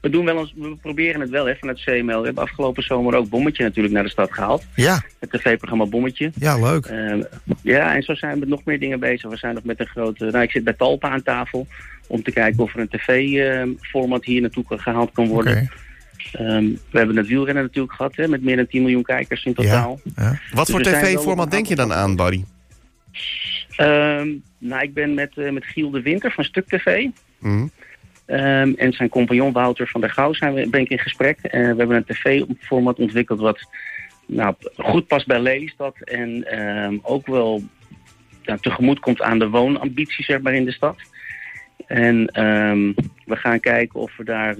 [0.00, 2.18] we, doen wel eens, we proberen het wel hè, vanuit CML.
[2.18, 4.64] We hebben afgelopen zomer ook Bommetje natuurlijk naar de stad gehaald.
[4.74, 6.32] Ja, Het tv-programma Bommetje.
[6.34, 6.86] ja, leuk.
[6.86, 7.22] Ehm,
[7.62, 9.30] ja, en zo zijn we met nog meer dingen bezig.
[9.30, 10.24] We zijn nog met een grote...
[10.24, 11.66] Nou, ik zit bij Talpa aan tafel
[12.06, 15.70] om te kijken of er een tv-format hier naartoe gehaald kan worden.
[16.32, 19.54] Ehm, we hebben het wielrennen natuurlijk gehad, hè, met meer dan 10 miljoen kijkers in
[19.54, 20.00] totaal.
[20.16, 20.38] Ja.
[20.52, 22.44] Wat Dus voor tv-format denk je dan aan, Barry?
[23.76, 24.28] Ehm,
[24.58, 27.06] nou, ik ben met, eh, met Giel de Winter van Stuk TV.
[27.38, 27.66] Hm.
[28.26, 31.38] Ehm, en zijn compagnon Wouter van der Gouw zijn we, ben ik in gesprek.
[31.38, 33.68] Eh, we hebben een tv-format ontwikkeld wat
[34.26, 35.96] nou, goed past bij Lelystad.
[36.00, 37.62] En ehm, ook wel
[38.42, 40.96] ja, tegemoet komt aan de woonambitie zeg maar, in de stad.
[41.86, 42.92] En ehm,
[43.24, 44.56] we gaan kijken of we daar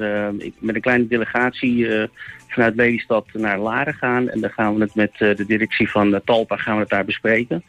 [0.59, 2.09] met een kleine delegatie eh,
[2.49, 4.29] vanuit Lelystad naar Laren gaan.
[4.29, 7.65] En dan gaan we het met eh, de directie van Talpa gaan we daar bespreken.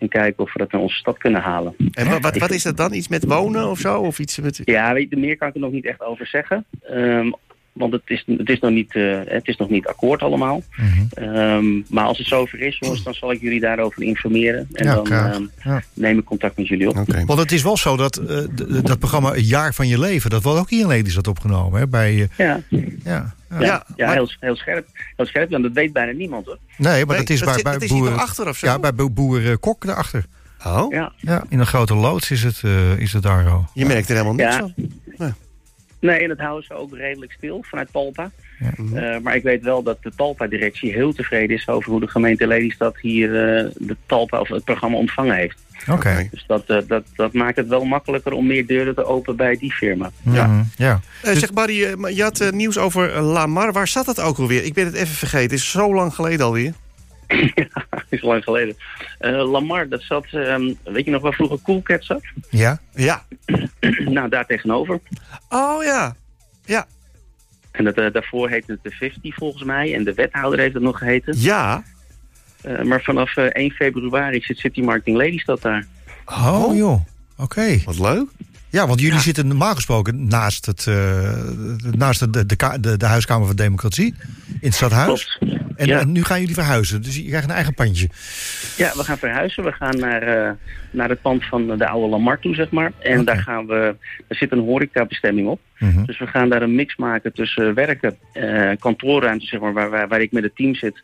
[0.00, 1.74] En kijken of we dat naar onze stad kunnen halen.
[1.92, 2.92] En wat, wat, wat is dat dan?
[2.92, 4.00] Iets met wonen of zo?
[4.00, 4.60] Of iets met...
[4.64, 6.64] Ja, weet meer kan ik er nog niet echt over zeggen.
[6.82, 7.30] Ehm,
[7.72, 10.62] want het is, het, is nog niet, eh, het is nog niet akkoord allemaal.
[10.76, 11.24] Mhm.
[11.24, 14.68] Ehm, maar als het zover is, jongens, dan zal ik jullie daarover informeren.
[14.72, 15.82] En Ja, dan ehm, Ja.
[15.94, 16.94] neem ik contact met jullie op.
[17.26, 18.38] Want het is wel zo dat eh,
[18.82, 20.30] dat programma Een Jaar van Je Leven...
[20.30, 21.80] dat wordt ook hier in Lelystad opgenomen.
[21.80, 21.88] Hè?
[21.88, 22.60] Bij, eh, Ja,
[23.04, 23.58] ja, ja.
[23.60, 24.86] ja, Ja, ja, maar- heel, heel scherp.
[25.16, 26.58] Heel scherp, want dat weet bijna niemand hoor.
[26.76, 28.10] Nee, maar Nee, dat is dat bij, bij dat is hier boer...
[28.10, 28.66] toch achter of zo?
[28.66, 30.24] Ja, bij bo- boer eh, Kok daarachter.
[30.66, 31.12] Oh, Ja.
[31.16, 33.66] Ja, in een grote loods is het, eh, is het daar al.
[33.74, 34.58] je merkt er helemaal niks Ja.
[35.18, 35.34] van.
[36.00, 38.30] Nee, en het houden ze ook redelijk stil vanuit Talpa.
[38.58, 38.70] Ja.
[39.14, 42.46] Eh, maar ik weet wel dat de Talpa-directie heel tevreden is over hoe de gemeente
[42.46, 43.28] Lelystad hier
[43.78, 45.58] de Talpa of het programma ontvangen heeft.
[45.88, 46.28] Oké.
[46.30, 49.56] Dus dat, eh, dat, dat maakt het wel makkelijker om meer deuren te openen bij
[49.56, 50.10] die firma.
[50.22, 50.64] Ja.
[50.76, 51.00] Ja.
[51.22, 53.72] Eh, zeg Barry, eh, je had nieuws over Lamar.
[53.72, 54.64] Waar zat dat ook alweer?
[54.64, 55.50] Ik ben het even vergeten.
[55.50, 56.72] Het is zo lang geleden alweer.
[57.90, 58.76] Dat is lang geleden.
[59.18, 62.22] Eh, Lamar, dat zat, ehm, weet je nog waar vroeger Coolcat zat?
[62.48, 62.80] Ja?
[62.94, 63.22] Ja.
[64.16, 65.00] nou, daar tegenover.
[65.48, 66.16] Oh ja.
[66.64, 66.86] Ja.
[67.70, 69.94] En dat, daarvoor heette het de 50 volgens mij.
[69.94, 71.34] En de wethouder heeft het nog geheten.
[71.38, 71.82] Ja.
[72.62, 75.86] Eh, maar vanaf eh, 1 februari zit City Marketing Lelystad daar.
[76.26, 77.00] Oh, joh.
[77.36, 77.78] Oké.
[77.84, 78.28] Wat leuk.
[78.70, 81.32] Ja, want jullie zitten normaal gesproken naast, het, eh,
[81.90, 84.14] naast de, de, de, de, Huiskamer van Democratie.
[84.46, 85.36] In het stadhuis.
[85.38, 85.58] Klopt.
[85.76, 85.98] En, Ja.
[86.00, 87.02] en nu gaan jullie verhuizen.
[87.02, 88.08] Dus je krijgt een eigen pandje.
[88.76, 89.64] Ja, we gaan verhuizen.
[89.64, 90.50] We gaan naar, eh,
[90.90, 92.92] naar het pand van de oude Lamar toe, zeg maar.
[92.98, 93.94] En daar gaan we,
[94.28, 95.60] er zit een horecabestemming op.
[95.78, 96.04] Mhm.
[96.04, 100.08] Dus we gaan daar een mix maken tussen werken, eh kantoorruimte, zeg maar, waar, waar,
[100.08, 101.02] waar ik met het team zit, eh,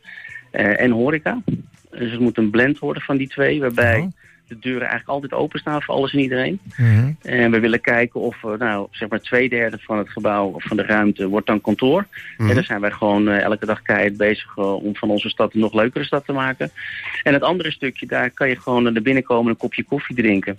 [0.57, 1.43] en horeca.
[1.91, 4.13] Dus het moet een blend worden van die twee, waarbij Oh.
[4.49, 6.61] de deuren eigenlijk altijd openstaan voor alles en iedereen.
[6.77, 7.13] Mhm.
[7.23, 10.65] En we willen kijken of, eh, nou, zeg maar, twee derde van het gebouw of
[10.65, 12.07] van de ruimte wordt dan kantoor.
[12.37, 12.49] Mhm.
[12.49, 15.55] En dan zijn wij gewoon eh, elke dag keihard bezig eh, om van onze stad
[15.55, 16.71] een nog leukere stad te maken.
[17.23, 20.17] En het andere stukje, daar kan je gewoon naar binnen komen en een kopje koffie
[20.17, 20.57] drinken.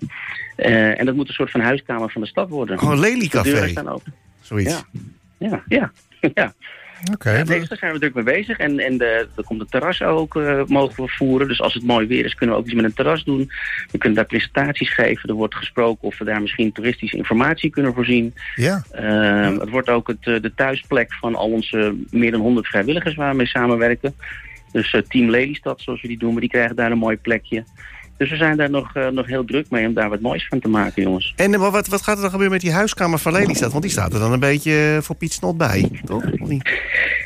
[0.56, 2.78] Eh, en dat moet een soort van huiskamer van de stad worden.
[2.78, 4.14] Gewoon een de deuren staan open.
[4.40, 4.84] Zoiets.
[5.38, 5.48] Ja.
[5.48, 5.92] Ja, ja.
[6.34, 6.52] ja.
[7.12, 7.30] Oké.
[7.30, 8.58] Ja, daar zijn we druk mee bezig.
[8.58, 11.48] En, en de, er komt een terras ook, eh, mogen we voeren.
[11.48, 13.50] Dus als het mooi weer is, kunnen we ook iets met een terras doen.
[13.90, 15.28] We kunnen daar presentaties geven.
[15.28, 18.34] Er wordt gesproken of we daar misschien toeristische informatie kunnen voorzien.
[18.54, 18.82] Ja.
[18.90, 23.14] Ehm, Het wordt ook het, eh, de thuisplek van al onze meer dan 100 vrijwilligers
[23.14, 24.14] waar we mee samenwerken.
[24.72, 27.64] Dus eh, Team Lelystad, zoals we die doen, maar die krijgen daar een mooi plekje.
[28.18, 30.60] Dus we zijn daar nog, eh, nog heel druk mee om daar wat moois van
[30.60, 31.32] te maken, jongens.
[31.36, 33.70] En eh, wat, wat gaat er dan gebeuren met die huiskamer van Lelystad?
[33.70, 36.32] Want die staat er dan een beetje eh, voor Piet Snot bij, toch?
[36.32, 36.70] Of niet?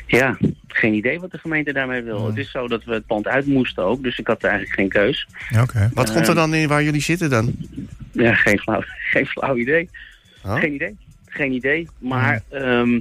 [0.07, 2.27] Ja, geen idee wat de gemeente daarmee wil.
[2.27, 4.89] Het is zo dat we het pand uit moesten ook, dus ik had eigenlijk geen
[4.89, 5.27] keus.
[5.61, 5.89] Oké.
[5.93, 7.55] Wat komt er dan in waar jullie zitten dan?
[8.11, 9.89] Ja, geen flauw, geen flauw idee.
[10.45, 10.55] Oh?
[10.55, 10.95] Geen idee.
[11.25, 11.87] Geen idee.
[11.97, 12.99] Maar, ehm,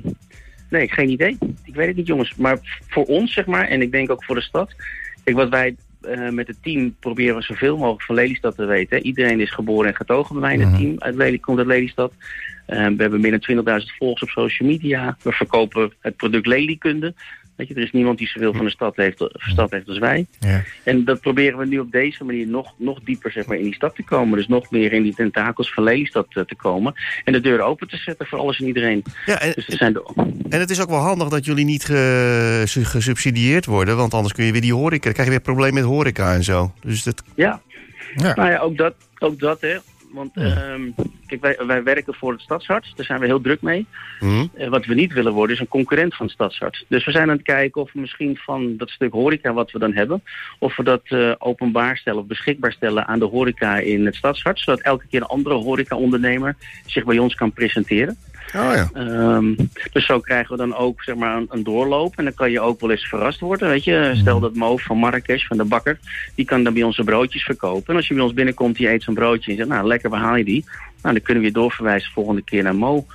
[0.68, 1.38] nee, geen idee.
[1.64, 2.34] Ik weet het niet, jongens.
[2.34, 4.74] Maar voor ons, zeg maar, en ik denk ook voor de stad.
[5.24, 8.96] Kijk, wat wij eh, met het team proberen we zoveel mogelijk van Lelystad te weten.
[8.96, 9.02] hè.
[9.02, 10.80] Iedereen is geboren en getogen bij mij in het Mhm.
[10.80, 10.94] team.
[10.98, 12.12] Uit Lely, komt uit Lelystad.
[12.66, 15.16] Eh, we hebben meer dan 20.000 volgers op social media.
[15.22, 17.14] We verkopen het product Lelykunde.
[17.62, 20.26] Weet je, er is niemand die zoveel van de stad heeft, stad heeft als wij.
[20.40, 20.62] Ja.
[20.84, 23.74] En dat proberen we nu op deze manier nog, nog dieper zeg maar, in die
[23.74, 24.38] stad te komen.
[24.38, 26.94] Dus nog meer in die tentakels van Lelystad eh, te komen.
[27.24, 29.02] En de deuren open te zetten voor alles en iedereen.
[29.26, 30.12] Ja, en, Dus zijn de,
[30.48, 33.96] en het is ook wel handig dat jullie niet ge- su- gesubsidieerd worden.
[33.96, 35.04] Want anders kun je weer die horeca.
[35.04, 36.72] Dan krijg je weer problemen met horeca en zo.
[36.82, 37.22] Dus dat.
[37.34, 37.60] ja,
[38.14, 38.34] Ja.
[38.34, 39.76] Nou ja, ook dat, ook dat hè.
[40.12, 40.90] Want ehm,
[41.26, 42.92] kijk, wij, wij werken voor het Stadshart.
[42.96, 43.86] Daar zijn we heel druk mee.
[44.18, 44.46] Hm?
[44.54, 46.84] Eh, wat we niet willen worden is een concurrent van het Stadshart.
[46.88, 49.78] Dus we zijn aan het kijken of we misschien van dat stuk horeca wat we
[49.78, 50.22] dan hebben...
[50.58, 54.58] of we dat eh, openbaar stellen of beschikbaar stellen aan de horeca in het Stadshart.
[54.58, 58.16] Zodat elke keer een andere horeca-ondernemer zich bij ons kan presenteren.
[58.56, 58.90] Oh ja.
[58.94, 59.54] Ehm,
[59.92, 62.16] dus zo krijgen we dan ook zeg maar, een, een doorloop.
[62.16, 63.68] En dan kan je ook wel eens verrast worden.
[63.68, 64.12] Weet je?
[64.14, 65.98] Stel dat Mo van Marrakesh, van de bakker,
[66.34, 67.86] die kan dan bij ons zijn broodjes verkopen.
[67.88, 70.10] En als je bij ons binnenkomt, die eet zo'n broodje en je zegt, nou lekker,
[70.10, 70.64] waar haal je die?
[71.02, 73.06] Nou, dan kunnen we je doorverwijzen volgende keer naar Mo.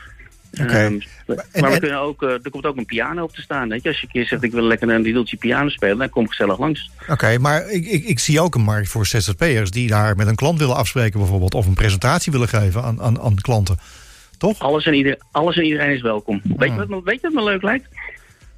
[0.52, 3.42] Ehm, maar en- we en- kunnen ook, eh, er komt ook een piano op te
[3.42, 3.70] staan.
[3.70, 3.90] Weet je?
[3.90, 6.30] Als je een keer zegt, ik wil lekker een riedeltje piano spelen, dan kom ik
[6.30, 6.90] gezellig langs.
[7.10, 10.36] Oké, maar ik, ik, ik zie ook een markt voor ZZP'ers die daar met een
[10.36, 11.54] klant willen afspreken bijvoorbeeld.
[11.54, 13.78] Of een presentatie willen geven aan, aan, aan klanten.
[14.38, 14.60] Toch?
[14.60, 16.42] Alles en, ieder, alles en iedereen is welkom.
[16.44, 16.78] Weet, je Ah.
[16.78, 17.88] wat, me- weet je wat me leuk lijkt?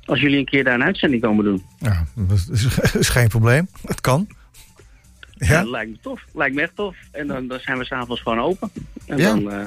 [0.05, 1.63] Als jullie een keer daar een uitzending komen doen.
[1.77, 2.65] Ja, dat is,
[2.99, 3.67] is geen probleem.
[3.85, 4.27] Het kan.
[5.37, 5.63] Ja, Ja?
[5.69, 6.21] lijkt me tof.
[6.33, 6.95] Lijkt me echt tof.
[7.11, 8.71] En dan, dan zijn we s'avonds gewoon open.
[9.05, 9.27] En Ja.
[9.29, 9.63] dan eh,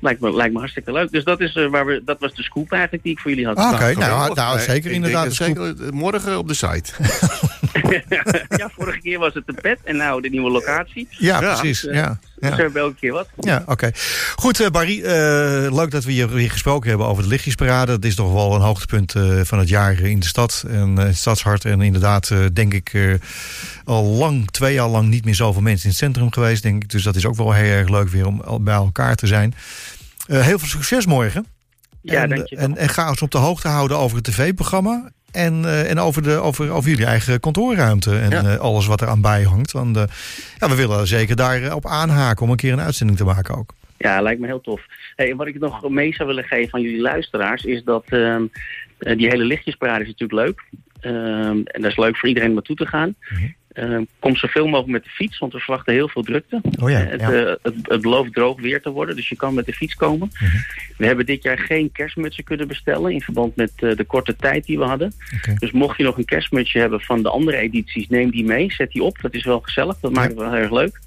[0.00, 1.10] lijkt, me, lijkt me hartstikke leuk.
[1.10, 3.46] Dus dat, is, eh, waar we, dat was de scoop eigenlijk die ik voor jullie
[3.46, 3.56] had.
[3.56, 5.38] Ah, Oké, nou, nou Nee, zeker ik inderdaad.
[5.38, 5.76] denk de het scoop.
[5.76, 6.92] zeker, eh, morgen op de site.
[8.60, 11.08] ja, vorige keer was het de pet en nou de nieuwe locatie.
[11.10, 11.54] Ja, Ja.
[11.58, 11.80] precies.
[11.80, 12.56] Ja, Dus ja.
[12.56, 13.28] we hebben elke keer wat.
[13.38, 13.90] Ja, oké.
[14.36, 15.02] Goed, eh, Barry.
[15.02, 15.10] eh,
[15.74, 17.92] leuk dat we hier weer gesproken hebben over de lichtjesparade.
[17.92, 21.04] Het is toch wel een hoogtepunt eh, van het jaar in de stad en eh,
[21.04, 21.64] het stadshart.
[21.64, 23.14] En inderdaad, eh, denk ik, eh,
[23.84, 26.90] al lang, twee jaar lang niet meer zoveel mensen in het centrum geweest, denk ik.
[26.90, 29.54] Dus dat is ook wel heel erg leuk weer om al bij elkaar te zijn.
[30.26, 31.46] Eh, heel veel succes morgen.
[32.02, 32.64] Ja, en, dank je wel.
[32.64, 35.10] en, en ga ons op de hoogte houden over het tv-programma.
[35.32, 38.42] En, eh, en over, de, over, over jullie eigen kantoorruimte en Ja.
[38.44, 39.72] eh, alles wat er aan bijhangt.
[39.72, 40.02] Want eh,
[40.58, 43.74] ja, we willen zeker daarop aanhaken om een keer een uitzending te maken ook.
[43.96, 44.80] Ja, lijkt me heel tof.
[45.16, 47.64] Hey, en wat ik nog mee zou willen geven aan jullie luisteraars...
[47.64, 48.42] is dat ehm,
[48.98, 50.62] eh, die hele lichtjesparade is natuurlijk leuk.
[51.00, 53.14] Ehm, en dat is leuk voor iedereen om naartoe te gaan.
[53.30, 53.44] Mhm.
[53.78, 56.60] Ehm, kom zoveel mogelijk met de fiets, want we verwachten heel veel drukte.
[56.80, 57.32] Oh ja, Eh, het, ja.
[57.32, 60.30] eh, het, het belooft droog weer te worden, dus je kan met de fiets komen.
[60.32, 60.56] Mhm.
[60.96, 63.12] We hebben dit jaar geen kerstmutsen kunnen bestellen...
[63.12, 65.12] in verband met eh, de korte tijd die we hadden.
[65.58, 68.08] Dus mocht je nog een kerstmutsje hebben van de andere edities...
[68.08, 69.20] neem die mee, zet die op.
[69.20, 71.00] Dat is wel gezellig, dat maakt het wel heel erg leuk.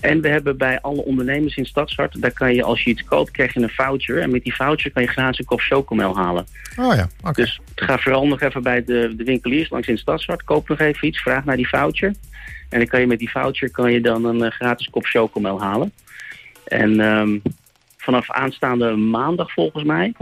[0.00, 2.22] En we hebben bij alle ondernemers in Stadshart...
[2.22, 4.20] daar kan je, als je iets koopt, krijg je een voucher.
[4.20, 6.46] En met die voucher kan je gratis een kop chocomel halen.
[6.76, 7.32] Oh ja.
[7.32, 10.44] Dus ga vooral nog even bij de, de winkeliers langs in Stadshart.
[10.44, 12.07] Koop nog even iets, vraag naar die voucher.
[12.68, 15.60] En dan kan je met die voucher kan je dan een eh, gratis kop chocomel
[15.60, 15.92] halen.
[16.64, 17.38] En ehm,
[17.96, 20.14] vanaf aanstaande maandag volgens mij...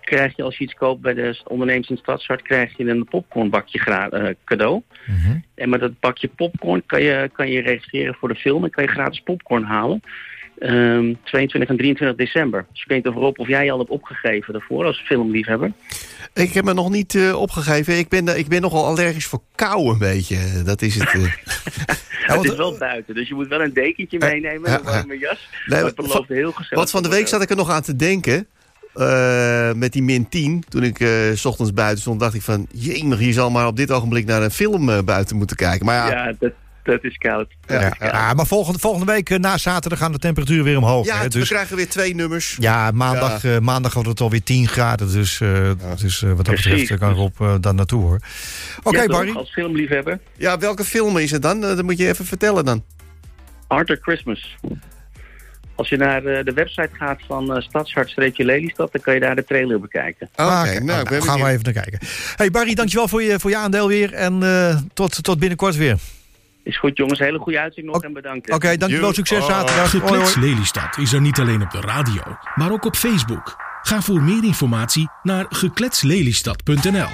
[0.00, 2.42] krijg je als je iets koopt bij de ondernemers in Stadshart...
[2.42, 4.82] krijg je een popcornbakje eh, cadeau.
[5.06, 5.38] Mhm.
[5.54, 8.64] En met dat bakje popcorn kan je, kan je registreren voor de film...
[8.64, 10.02] en kan je gratis popcorn halen.
[10.60, 12.66] Ehm 22 en 23 december.
[12.72, 15.72] Dus ik weet niet of Rob of jij je al hebt opgegeven daarvoor als filmliefhebber.
[16.34, 17.98] Ik heb me nog niet eh, opgegeven.
[17.98, 20.36] Ik ben, ik ben nogal allergisch voor kou een beetje.
[20.64, 21.08] Dat is het.
[21.08, 21.22] eh.
[21.24, 25.18] het want- is wel buiten, dus je moet wel een dekentje meenemen, ja, een warme
[25.18, 25.48] jas.
[25.66, 26.74] Nee, het belooft heel gezellig.
[26.74, 28.46] Want van de week zat ik er nog aan te denken.
[28.94, 30.64] eh, met die min 10.
[30.68, 32.66] Toen ik s ochtends buiten stond, dacht ik van...
[32.72, 35.86] Jemig, je zal maar op dit ogenblik naar een film buiten moeten kijken.
[35.86, 36.52] Maar ja, Ja, dat,
[36.90, 37.48] dat is koud.
[37.66, 38.12] Ja, is koud.
[38.12, 41.06] Ja, maar volgende, volgende week eh, na zaterdag gaan de temperaturen weer omhoog.
[41.06, 41.22] ja hè?
[41.22, 42.56] we Dus krijgen weer twee nummers.
[42.60, 45.12] ja, maandag, eh, maandag wordt het alweer 10 graden.
[45.12, 46.80] Dus, eh, dus eh, wat dat Precies.
[46.80, 48.18] betreft kan Rob eh, daar naartoe hoor.
[48.82, 49.06] Oké?
[49.06, 49.32] Barry.
[49.36, 51.60] Als filmliefhebber, Ja, welke film is het dan?
[51.60, 52.84] Dat moet je even vertellen dan.
[53.66, 54.56] Arthur Christmas.
[55.74, 59.44] Als je naar eh, de website gaat van uh, Stadshart-Lelystad, dan kan je daar de
[59.44, 60.28] trailer bekijken.
[60.32, 60.84] Oké, Ah, oké.
[60.84, 61.98] nou, Nou, gaan we even naar kijken.
[62.36, 64.12] Hey Barry, dankjewel voor je, voor je aandeel weer.
[64.14, 65.96] En eh, tot, tot binnenkort weer.
[66.64, 68.06] Is goed jongens, hele goede uitzending nog Oké.
[68.06, 68.50] en bedankt.
[68.52, 69.00] Oké, dankjewel.
[69.04, 69.14] Joe.
[69.14, 69.46] Succes Oh.
[69.48, 69.92] zaterdag.
[69.92, 70.46] Hoi, Geklets hoi.
[70.46, 72.22] Lelystad is er niet alleen op de radio,
[72.54, 73.56] maar ook op Facebook.
[73.82, 77.08] Ga voor meer informatie naar gekletslelystad.nl.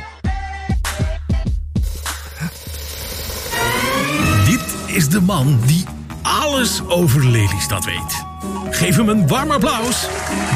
[4.45, 5.85] Dit is de man die
[6.23, 8.25] alles over Lelystad weet.
[8.71, 10.09] Geef hem een warm applaus.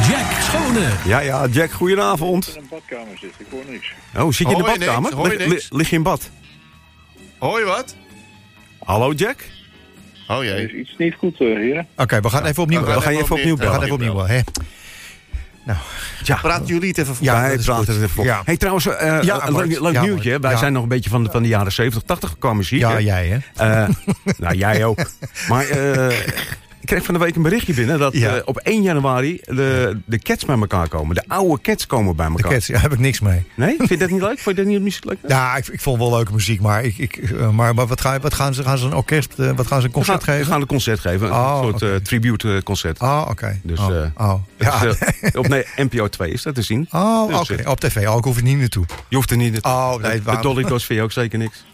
[0.09, 0.89] Jack Schone.
[1.07, 2.49] Ja, ja, Jack, goedenavond.
[2.57, 3.35] in een badkamer zit.
[3.39, 3.93] Ik hoor niks.
[4.17, 5.01] Oh, zit je in de badkamer?
[5.03, 5.15] niks?
[5.15, 6.31] Hoor je Lig, lig je in bad?
[7.39, 7.97] Hoor je wat?
[8.85, 9.37] Hallo, Jack?
[10.29, 10.81] Oh Er is jee.
[10.81, 11.87] iets niet goed, eh, heren.
[11.97, 12.85] Oké, we gaan even opnieuw.
[12.85, 14.13] We gaan je even opnieuw We gaan even opnieuw.
[14.15, 14.41] bellen, Hè?
[16.25, 17.25] Ja, Praat jullie het even voor.
[17.27, 17.89] Ja, is praat goed.
[17.89, 18.25] er even voor.
[18.25, 18.43] Ja.
[18.45, 19.67] Hey, trouwens, eh, Ja, Bart.
[19.67, 20.39] leuk, leuk Ja, nieuwtje.
[20.39, 20.57] Wij Ja.
[20.57, 22.81] zijn nog een beetje van de, van de jaren 70, 80 qua muziek.
[22.81, 22.97] Ja, hè.
[22.99, 23.39] jij hè.
[23.83, 23.89] Eh,
[24.39, 24.99] nou, jij ook.
[25.49, 26.59] Maar eh, ik
[26.91, 28.35] kreeg van de week een berichtje binnen dat Ja.
[28.37, 31.15] eh, op 1 januari de, de cats bij elkaar komen.
[31.15, 32.53] De oude cats komen bij De elkaar.
[32.53, 33.45] Cats, daar heb ik niks mee.
[33.55, 33.75] Nee?
[33.77, 34.39] Vind je dat niet leuk?
[34.39, 35.19] Vond je dat niet muziek leuk?
[35.29, 38.21] Ja, ik, ik vond wel leuke muziek, maar, ik, ik, eh, maar, maar wat, gaan,
[38.21, 38.63] wat gaan ze?
[38.63, 40.47] Gaan ze een orkest, eh, wat gaan ze een We gaan, concert we geven?
[40.47, 41.27] gaan een concert geven.
[41.27, 43.01] Een Oh, soort eh, tribute concert.
[43.01, 43.61] Oh, oké.
[43.63, 44.35] Dus, oh, oh.
[44.59, 44.83] Ja.
[44.85, 46.89] Is, op nee, NPO 2 is dat te zien.
[46.93, 47.71] Oh, Dus, oké.
[47.71, 48.07] op tv.
[48.09, 48.85] Oh, ik hoef er niet naartoe.
[49.09, 49.73] Je hoeft er niet naartoe.
[49.73, 51.65] Oh, nee, de, de Dolly Dots vind je ook zeker niks.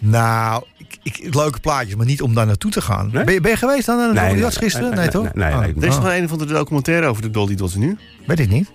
[0.00, 3.10] Nou, ik, ik, leuke plaatjes, maar niet om daar naartoe te gaan.
[3.12, 3.24] Nee?
[3.24, 4.86] Ben, je, ben je geweest dan aan de Nee, Dolly nee, Dots gisteren?
[4.88, 5.34] nee, Nee, nee, toch?
[5.34, 5.60] nee, nee, Oh.
[5.60, 5.74] nee.
[5.80, 7.96] Er is Oh, nog een of andere documentaire over de Dolly Dots nu.
[8.26, 8.70] Weet ik niet.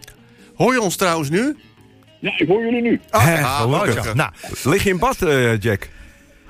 [0.55, 1.55] Hoor je ons trouwens nu?
[2.19, 3.01] Ja, ik hoor jullie nu.
[3.09, 4.13] Hè, ah, gelukkig.
[4.13, 4.31] Nou,
[4.63, 5.89] Lig je in bad, eh, Jack?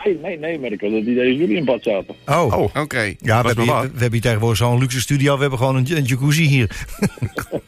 [0.06, 2.16] Nee, nee, nee, maar ik had het idee dat jullie in bad zaten.
[2.26, 2.54] oh.
[2.58, 3.14] Oh, Oké.
[3.20, 5.36] Ja, we hebben, hier, we hebben hier tegenwoordig zo'n luxe studio.
[5.36, 6.86] We hebben gewoon een, een jacuzzi hier.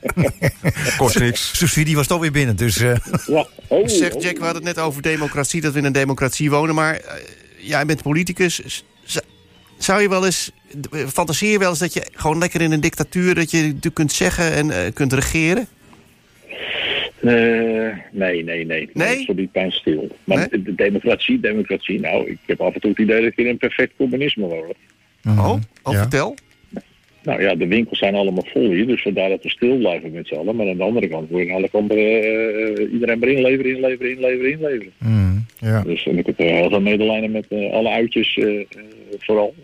[0.97, 1.50] kost niks.
[1.58, 2.56] Subsidie was toch weer binnen.
[2.56, 2.95] Dus eh,
[3.26, 3.47] Ja.
[3.67, 4.21] Oh, Zegt oh.
[4.21, 6.76] Jack, we hadden het net over democratie, dat we in een democratie wonen.
[6.76, 7.13] Maar eh,
[7.58, 8.84] jij bent politicus.
[9.78, 10.52] Zou je wel eens,
[11.08, 14.12] fantaseer je wel eens dat je gewoon lekker in een dictatuur, dat je het kunt
[14.12, 15.67] zeggen en eh, kunt regeren?
[17.28, 18.90] Eh, nee, nee, nee.
[18.94, 19.20] Nee?
[19.24, 20.08] Sorry, pijn stil.
[20.24, 20.48] Maar Nee?
[20.50, 22.00] de, de democratie, democratie.
[22.00, 24.74] Nou, ik heb af en toe het idee dat ik in een perfect communisme woon.
[25.28, 25.50] Oh,
[25.84, 26.00] oh Ja.
[26.00, 26.36] vertel.
[27.24, 30.28] Nou ja, de winkels zijn allemaal vol hier, dus vandaar dat we stil blijven met
[30.28, 30.56] z'n allen.
[30.56, 34.12] Maar aan de andere kant word je aan alle kanten eh, iedereen maar inleveren, inleveren,
[34.12, 34.92] inleveren, inleveren.
[34.98, 35.82] mm, ja.
[35.82, 38.66] Dus en ik heb eh, heel veel medelijden met eh, alle uitjes, eh, eh,
[39.18, 39.56] vooral.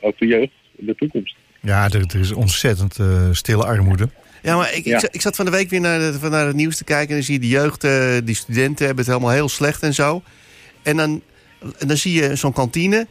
[0.00, 1.36] Ook de jeugd, de toekomst.
[1.62, 4.08] ja, er, er is ontzettend eh, stille armoede.
[4.42, 4.98] Ja, maar ik, ik, Ja.
[4.98, 7.08] zat- ik zat van de week weer naar, de- naar het nieuws te kijken.
[7.08, 9.94] En dan zie je de jeugd, eh, die studenten hebben het helemaal heel slecht en
[9.94, 10.22] zo.
[10.82, 11.22] En dan,
[11.78, 13.06] en dan zie je zo'n kantine.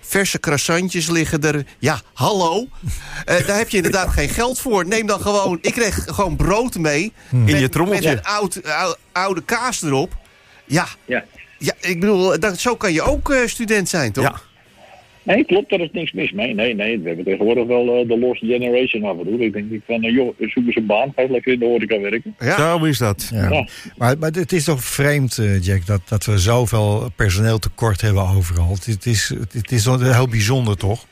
[0.00, 1.64] Verse croissantjes liggen er.
[1.78, 2.66] Ja, hallo.
[3.24, 4.86] Eh, daar heb je inderdaad geen geld voor.
[4.86, 5.58] Neem dan gewoon.
[5.60, 7.12] Ik kreeg gewoon brood mee.
[7.30, 8.08] In met, je trommeltje.
[8.08, 10.16] Met een oud, ou- oude kaas erop.
[10.64, 11.24] Ja, Ja.
[11.58, 14.24] ja ik bedoel, dat, zo kan je ook eh, student zijn, toch?
[14.24, 14.40] Ja.
[15.28, 16.54] Nee, klopt, daar is niks mis mee.
[16.54, 19.38] Nee, nee, we hebben tegenwoordig wel eh, de lost generation af en toe.
[19.38, 21.64] Ik denk ik van, eh, joh, zoek eens een baan, ga eens lekker in de
[21.64, 22.34] horeca werken.
[22.38, 22.56] Ja.
[22.56, 23.30] Zo is dat.
[23.32, 23.50] Ja.
[23.50, 23.68] Ja.
[23.96, 28.28] Maar, maar het is toch vreemd, eh, Jack, dat, dat we zoveel personeel tekort hebben
[28.28, 28.70] overal.
[28.70, 31.06] Het, het is, het is wel heel bijzonder, toch?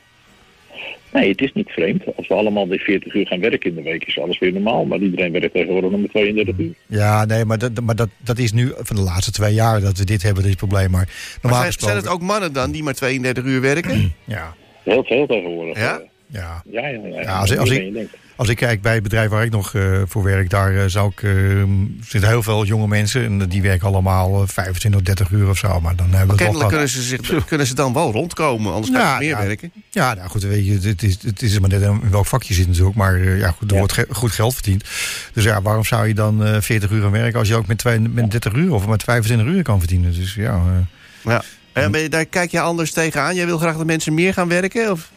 [1.13, 2.03] Nee, het is niet vreemd.
[2.15, 4.85] Als we allemaal weer 40 uur gaan werken in de week, is alles weer normaal.
[4.85, 6.73] Maar iedereen werkt tegenwoordig nog maar 32 uur.
[6.87, 9.97] Ja, nee, maar, dat, maar dat, dat is nu van de laatste twee jaar dat
[9.97, 10.91] we dit hebben, dit probleem.
[10.91, 11.09] Maar
[11.41, 14.13] normaal Maar zijn, zijn het ook mannen dan die maar 32 uur werken?
[14.23, 15.77] Ja, Heel veel tegenwoordig.
[15.77, 16.01] Ja?
[16.27, 16.61] Ja.
[16.71, 17.21] Ja, ja, ja.
[17.21, 18.09] Ja, als ik- als ik-.
[18.37, 21.11] Als ik kijk bij het bedrijf waar ik nog eh, voor werk, daar eh, zou
[21.11, 21.67] ik, eh, er
[22.07, 25.81] zitten heel veel jonge mensen en die werken allemaal eh, 25, 30 uur of zo.
[25.81, 28.73] Maar dan hebben we het wel Kennelijk kunnen ze, zich, kunnen ze dan wel rondkomen,
[28.73, 29.45] anders kan Ja, je meer ja.
[29.45, 29.71] werken.
[29.89, 32.53] Ja, nou goed, weet je, het is, het is maar net in welk vak je
[32.53, 32.95] zit natuurlijk.
[32.95, 33.77] Maar eh, ja, goed, er Ja.
[33.79, 34.83] wordt ge- goed geld verdiend.
[35.33, 37.77] Dus ja, waarom zou je dan eh 40 uur gaan werken als je ook met,
[37.77, 40.13] twee, met 30 uur of met 25 uur kan verdienen?
[40.13, 41.43] Dus ja, eh, Ja.
[41.73, 43.35] En ben je- daar kijk je anders tegenaan.
[43.35, 44.91] Jij wil graag dat mensen meer gaan werken?
[44.91, 45.11] Of?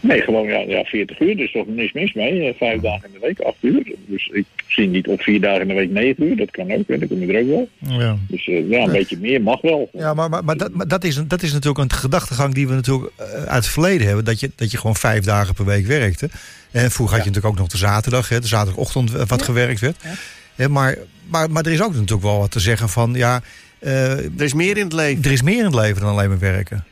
[0.00, 2.48] Nee, gewoon ja, ja, 40 uur, dus toch niks mis mee.
[2.48, 3.92] Eh, Vijf dagen in de week, acht uur.
[4.06, 6.36] Dus ik zie niet op vier dagen in de week negen uur.
[6.36, 7.68] Dat kan ook, en dat kom je er ook wel.
[7.98, 8.16] ja.
[8.28, 9.88] Dus eh, ja, een beetje meer mag wel.
[9.92, 12.68] Ja, maar, maar, maar, dat, maar dat, is, een- dat is natuurlijk een gedachtegang die
[12.68, 14.24] we natuurlijk eh, uit het verleden hebben.
[14.24, 16.28] Dat je, dat je gewoon vijf dagen per week werkte.
[16.70, 19.96] En vroeger had je natuurlijk ook nog de zaterdag, hè, de zaterdagochtend wat gewerkt werd.
[20.54, 23.42] Hè, maar, maar, maar er is ook natuurlijk wel wat te zeggen van, ja,
[23.78, 25.24] eh, Er is meer in het leven.
[25.24, 26.84] er is meer in het leven dan alleen maar werken.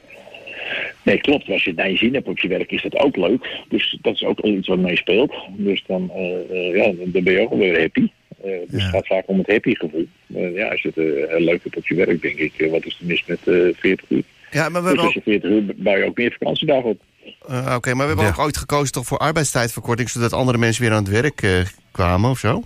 [1.06, 1.48] Nee, klopt.
[1.48, 3.46] Als je het naar je zin hebt op je werk, is dat ook leuk.
[3.68, 5.34] Dus dat is ook iets wat meespeelt.
[5.56, 8.06] Dus dan, eh, eh, ja, dan ben je ook alweer happy.
[8.42, 8.78] Eh, dus Ja.
[8.78, 10.06] het gaat vaak om het happy gevoel.
[10.26, 13.06] Ja, als je het heel leuk hebt op je werk, denk ik, wat is er
[13.06, 14.22] mis met eh 40 uur?
[14.50, 16.88] Ja, maar we Dus hebben als ook, je 40 uur, bouw je ook meer vakantiedagen
[16.90, 17.00] op.
[17.48, 18.30] eh, oké, maar we hebben Ja.
[18.30, 21.50] ook ooit gekozen toch voor arbeidstijdverkorting, zodat andere mensen weer aan het werk eh,
[21.92, 22.62] kwamen of zo?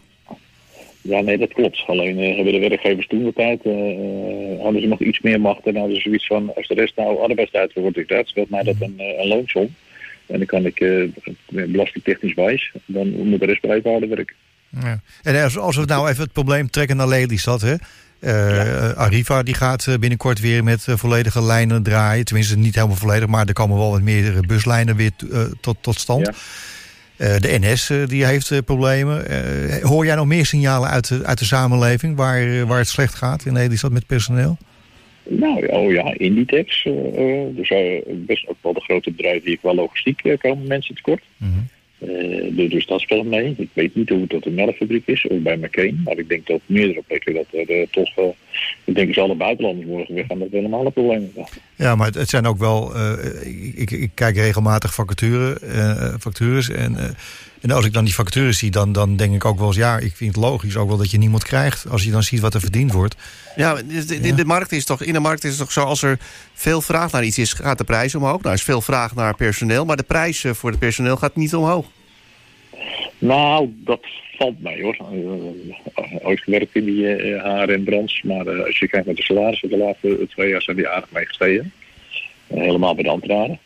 [1.03, 1.83] Ja, nee, dat klopt.
[1.87, 5.67] Alleen eh, hebben de werkgevers toen de tijd, eh, hadden ze nog iets meer macht.
[5.67, 8.95] En hadden ze zoiets van, als de rest nou arbeidstijdverkorting staat, scheelt mij dat een,
[9.19, 9.75] een loonsom.
[10.27, 11.05] En dan kan ik eh,
[11.47, 14.37] belastingtechnisch wijs, dan moet de rest blijven harder werken.
[14.83, 15.01] Ja.
[15.23, 17.75] En als, als we nou even het probleem trekken naar Lelystad, hè.
[18.95, 22.25] Arriva die gaat binnenkort weer met volledige lijnen draaien.
[22.25, 25.11] Tenminste, niet helemaal volledig, maar er komen wel wat meer buslijnen weer
[25.61, 26.27] tot, tot stand.
[26.27, 26.33] Ja.
[27.21, 29.25] Eh, de NS eh, die heeft eh, problemen.
[29.83, 33.45] Hoor jij nog meer signalen uit de, uit de samenleving waar, waar het slecht gaat
[33.45, 34.57] in Lelystad met personeel?
[35.29, 36.83] Nou, oh ja, Inditex.
[37.51, 37.73] dus
[38.07, 41.23] best ook wel de grote bedrijven die qua logistiek komen mensen tekort.
[41.37, 41.51] Mhm.
[42.51, 43.55] Dus- dus dat speelt mee.
[43.59, 46.01] Ik weet niet hoe het op de melkfabriek is of bij McCain.
[46.05, 48.25] Maar ik denk dat meerdere plekken dat er eh, toch eh,
[48.85, 51.47] ik denk als alle buitenlanders morgen weer gaan, dat helemaal een probleem hebben.
[51.77, 52.95] Ja, maar het, zijn ook wel.
[52.95, 53.13] eh,
[53.75, 56.71] ik, ik kijk regelmatig vacature, eh, vacatures.
[56.71, 56.97] En,
[57.61, 59.77] en als ik dan die vacatures zie, dan, dan denk ik ook wel eens.
[59.77, 61.89] Ja, ik vind het logisch ook wel dat je niemand krijgt.
[61.89, 63.17] Als je dan ziet wat er verdiend wordt.
[63.57, 63.79] Ja,
[64.21, 66.19] in de, markt is toch, in de markt is het toch zo, als er
[66.53, 68.37] veel vraag naar iets is, gaat de prijs omhoog.
[68.43, 71.37] Nou, er is veel vraag naar personeel, maar de prijs eh, voor het personeel gaat
[71.37, 71.87] niet omhoog.
[73.19, 74.01] Nou, dat
[74.37, 74.97] valt mee hoor.
[75.13, 79.15] Uh, ooit gewerkt in die uh, haar en branche, maar uh, als je kijkt naar
[79.15, 81.73] de salarissen de laatste twee jaar zijn die aardig mee gestegen.
[82.47, 83.59] helemaal bij de ambtenaren.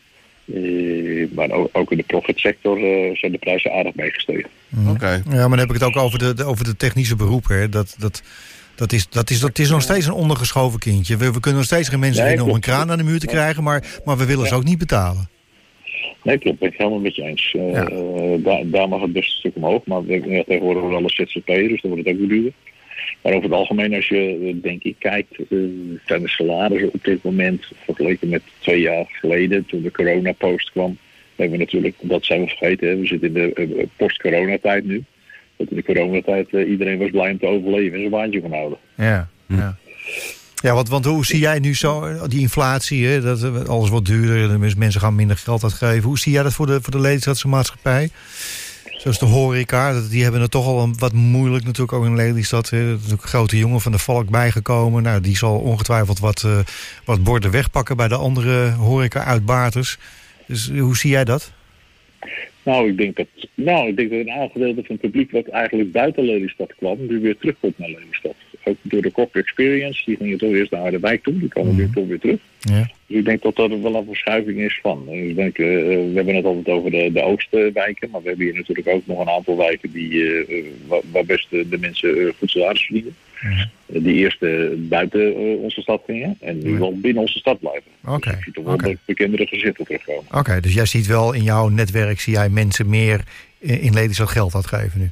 [1.35, 2.77] Maar ook, ook, in de profitsector
[3.13, 4.49] zijn de prijzen aardig meegestegen.
[4.69, 4.89] Mm.
[4.89, 5.09] Oké.
[5.29, 7.59] Ja, maar dan heb ik het ook over de, de over de technische beroepen.
[7.59, 7.69] Hè.
[7.69, 8.23] Dat, dat,
[8.75, 11.17] dat, is, dat, is, dat is nog steeds een ondergeschoven kindje.
[11.17, 13.19] We, we kunnen nog steeds geen mensen Nee, vinden om een kraan aan de muur
[13.19, 15.29] te krijgen, maar, maar we willen ze ook niet betalen.
[16.23, 16.59] Nee, klopt.
[16.59, 17.53] Ben ik helemaal met je eens.
[17.57, 17.87] Eh, Ja.
[17.87, 19.85] eh, daar, daar mag het best een stuk omhoog.
[19.85, 22.51] Maar we hebben ja, tegenwoordig worden alle ZZP'ers, dus dan wordt het ook weer duurder.
[23.21, 25.57] Maar over het algemeen, als je eh, denk ik kijkt, eh,
[26.05, 30.97] zijn de salarissen op dit moment vergeleken met twee jaar geleden, toen de coronapost kwam,
[31.35, 35.03] hebben we natuurlijk, dat zijn we vergeten, hè, we zitten in de eh, post-coronatijd nu.
[35.55, 38.77] Dat in de coronatijd iedereen was blij om te overleven en zijn baantje kon houden.
[38.95, 39.77] Ja, ja.
[40.61, 43.05] Ja, want, want hoe zie jij nu zo die inflatie?
[43.05, 46.03] Hè, dat alles wordt duurder, de mens- mensen gaan minder geld uitgeven.
[46.03, 48.09] Hoe zie jij dat voor de, voor de Lelystadse maatschappij?
[49.05, 52.69] Zoals de horeca, die hebben het toch al een, wat moeilijk natuurlijk ook in Lelystad.
[52.69, 55.03] Er is grote jongen van de Valk bijgekomen.
[55.03, 56.59] Nou, die zal ongetwijfeld wat, eh,
[57.03, 59.97] wat borden wegpakken bij de andere horeca-uitbaters.
[60.47, 61.51] Dus eh, hoe zie jij dat?
[62.65, 65.47] Nou, ik denk dat, nou, ik denk dat een aantal gedeelte van het publiek wat
[65.47, 68.35] eigenlijk buiten Lelystad kwam, nu weer terugkomt naar Lelystad.
[68.63, 71.89] Ook door de Kok Experience, die gingen toch eerst naar Harderwijk toe, die kwamen weer
[71.93, 72.39] toch weer terug.
[72.59, 72.89] Ja.
[73.07, 75.05] Dus ik denk dat dat er wel een verschuiving is van.
[75.05, 78.45] Dus ik denk, eh, we hebben het altijd over de, de oostwijken, maar we hebben
[78.45, 80.65] hier natuurlijk ook nog een aantal wijken die, eh, eh,
[81.11, 83.15] waar, best de, de mensen eh, goed salaris verdienen.
[83.45, 87.59] Eh, die eerst eh, buiten eh, onze stad gingen en nu wel binnen onze stad
[87.59, 87.91] blijven.
[88.05, 90.23] Oké, Dus je ziet toch wel de bekendere gezichten terugkomen.
[90.31, 93.23] Oké, dus jij ziet wel in jouw netwerk, zie jij mensen meer
[93.59, 95.09] in Lelystad geld uitgeven nu?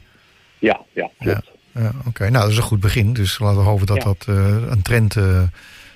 [0.59, 1.51] Ja, ja, klopt.
[1.71, 2.29] Ja, oké.
[2.29, 3.13] Nou, dat is een goed begin.
[3.13, 4.03] Dus laten we hopen dat Ja.
[4.03, 5.15] dat eh, een trend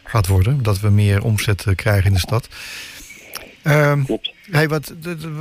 [0.03, 0.63] gaat worden.
[0.63, 2.49] Dat we meer omzet krijgen in de stad.
[4.05, 4.33] Klopt.
[4.51, 4.93] hey, wat,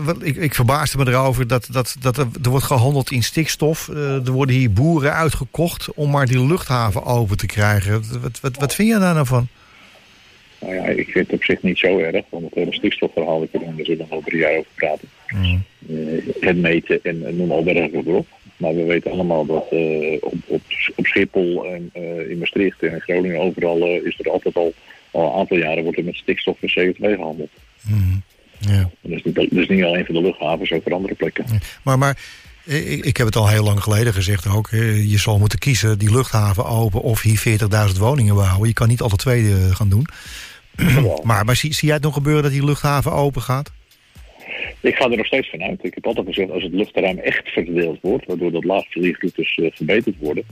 [0.05, 3.89] wat, ik, ik verbaasde me erover dat, dat, dat er, er wordt gehandeld in stikstof.
[3.89, 8.21] Eh, er worden hier boeren uitgekocht om maar die luchthaven open te krijgen.
[8.23, 9.49] Wat, wat, wat vind je daar nou van?
[10.61, 13.53] Nou ja, ik vind het op zich niet zo erg, want het hele stikstofverhaal, ik
[13.53, 15.09] er nog over een jaar over praten.
[15.29, 15.63] Mm.
[15.89, 15.97] Eh,
[16.41, 18.27] het meten en, en noem al dergelijke erop.
[18.57, 20.61] Maar we weten allemaal dat eh, op, op,
[20.97, 21.91] op Schiphol en
[22.29, 24.73] in Maastricht en in Groningen overal is er altijd al,
[25.11, 27.51] al een aantal jaren wordt er met stikstof en CO2 gehandeld.
[27.89, 28.23] Mm.
[28.59, 28.91] Ja.
[29.03, 31.45] Dat is niet, alleen van de luchthavens, ook voor andere plekken.
[31.83, 32.19] Maar, maar
[32.67, 34.71] eh, ik, ik heb het al heel lang geleden gezegd ook.
[34.71, 37.59] hè, Je zal moeten kiezen die luchthaven open of hier
[37.93, 38.69] 40.000 woningen bouwen.
[38.69, 40.07] Je kan niet alle twee eh, gaan doen.
[41.23, 43.73] Maar, maar zie, zie jij het nog gebeuren dat die luchthaven open gaat?
[44.81, 45.85] Ik ga er nog steeds vanuit.
[45.85, 50.17] Ik heb altijd gezegd, als het luchtruim echt verdeeld wordt, waardoor dat laagvliegroutes eh, verbeterd
[50.19, 50.45] worden,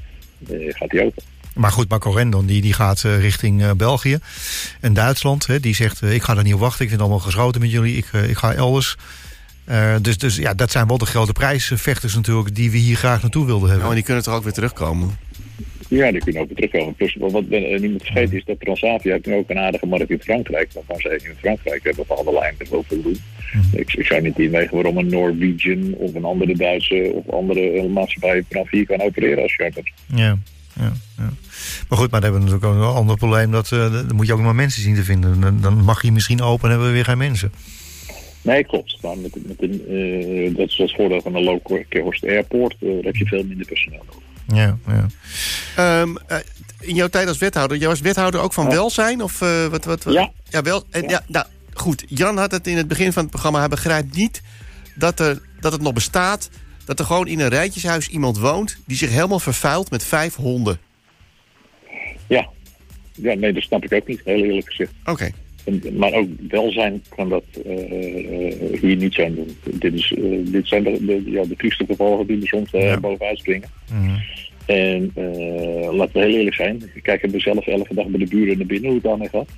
[0.48, 1.22] eh, gaat die open.
[1.54, 4.18] Maar goed, Marco Rendon die, die gaat eh, richting eh, België
[4.80, 5.46] en Duitsland.
[5.46, 6.82] Hè, die zegt, eh, ik ga er niet op wachten.
[6.82, 7.96] Ik vind het allemaal geschoten met jullie.
[7.96, 8.96] Ik, ik ga elders.
[9.64, 12.54] Eh, dus, dus ja, dat zijn wel de grote prijsvechters natuurlijk...
[12.54, 13.88] die we hier graag naartoe wilden Nou, hebben.
[13.88, 15.16] en die kunnen toch ook weer terugkomen.
[15.88, 16.94] Ja, die kunnen ook weer terugkomen.
[16.94, 20.10] Plus, wat eh, niet moet vergeten is dat Transavia heeft nu ook een aardige markt
[20.10, 20.72] in Frankrijk.
[20.72, 23.18] Waarvan ze in Frankrijk hebben bepaalde lijnen er wel veel doen.
[23.72, 28.44] Ik, ik zou niet inwegen waarom een Norwegian of een andere Duitse of andere maatschappij
[28.50, 29.92] vanaf hier kan opereren als charter.
[30.14, 30.38] Ja,
[30.74, 31.30] ja, ja.
[31.88, 33.50] Maar goed, maar dan hebben we natuurlijk ook een ander probleem.
[33.50, 35.40] Dat, eh, dan moet je ook nog maar mensen zien te vinden.
[35.40, 37.52] Dan, dan mag je misschien open en hebben we weer geen mensen.
[38.42, 38.98] Nee, klopt.
[39.02, 42.76] Maar met, met een, eh, dat is het voordeel van een low-cost airport.
[42.80, 44.22] eh, daar heb je veel minder personeel nodig.
[44.46, 45.06] Ja, ja.
[45.76, 46.36] Ehm, eh,
[46.80, 48.70] in jouw tijd als wethouder, jij was wethouder ook van Ja.
[48.70, 49.22] welzijn?
[49.22, 50.14] Of, eh, wat, wat, wat?
[50.14, 50.30] Ja.
[50.48, 50.84] Ja, wel.
[50.90, 51.08] En, ja.
[51.08, 51.22] Ja.
[51.28, 52.04] nou, goed.
[52.08, 53.58] Jan had het in het begin van het programma.
[53.58, 54.42] Hij begrijpt niet
[54.94, 56.50] dat, er, dat het nog bestaat.
[56.84, 58.76] Dat er gewoon in een rijtjeshuis iemand woont.
[58.86, 60.78] die zich helemaal vervuilt met vijf honden.
[62.26, 62.48] Ja.
[63.14, 64.92] ja, nee, dat snap ik ook niet, heel eerlijk gezegd.
[65.04, 65.30] Oké.
[65.92, 69.56] Maar ook welzijn kan dat eh, hier niet zijn doen.
[69.64, 70.22] Dit, is, eh,
[70.52, 73.00] dit zijn de, de, ja, de trieste gevolgen die er soms Ja.
[73.00, 73.68] bovenuit springen.
[73.92, 74.16] Mhm.
[74.66, 75.12] En
[75.96, 76.90] laten we heel eerlijk zijn.
[76.94, 79.48] Ik kijk er zelf elke dag bij de buren naar binnen hoe het daarmee gaat.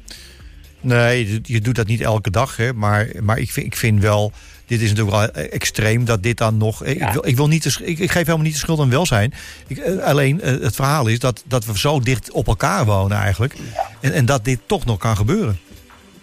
[0.81, 2.57] Nee, je- je doet dat niet elke dag.
[2.57, 4.33] Hè, maar maar ik, vind, ik vind wel...
[4.67, 6.85] Dit is natuurlijk wel eh, extreem dat dit dan nog...
[6.85, 9.33] Ik, wil, ik, wil niet de, ik, ik geef helemaal niet de schuld aan welzijn.
[9.67, 13.17] Ik, eh, alleen eh, het verhaal is dat, dat we zo dicht op elkaar wonen
[13.17, 13.55] eigenlijk.
[14.01, 15.59] En, en dat dit toch nog kan gebeuren.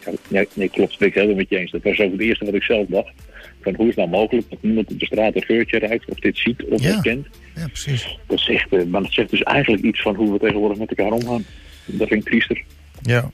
[0.05, 0.89] Ja, nee, nee, klopt.
[0.89, 1.71] Dat ben ik helemaal met je eens.
[1.71, 3.11] Dat was ook het eerste wat ik zelf dacht.
[3.61, 6.19] Van hoe is het nou mogelijk dat niemand op de straat een geurtje ruikt of
[6.19, 6.91] dit ziet of Ja.
[6.91, 7.27] herkent.
[7.55, 8.17] Ja, precies.
[8.27, 11.45] Dat zegt, maar dat zegt dus eigenlijk iets van hoe we tegenwoordig met elkaar omgaan.
[11.85, 12.63] dat vind ik triester.
[13.01, 13.31] Ja.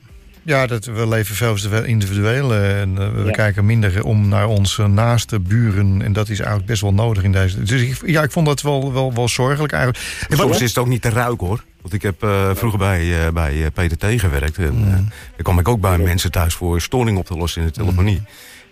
[0.49, 3.31] Ja, dat, we leven veel te veel individueel eh, en eh, we Ja.
[3.31, 6.01] kijken minder om naar onze naaste buren.
[6.01, 7.63] En dat is eigenlijk best wel nodig in deze.
[7.63, 10.03] Dus ik, ja, ik vond dat wel, wel, wel zorgelijk eigenlijk.
[10.29, 11.63] En wat- Soms is het ook niet te ruiken hoor.
[11.81, 14.57] Want ik heb eh, vroeger bij, eh, bij eh, PTT gewerkt.
[14.57, 14.83] En, Mm.
[14.87, 17.73] eh, daar kwam ik ook bij mensen thuis voor storing op te lossen in de
[17.73, 18.21] telefonie.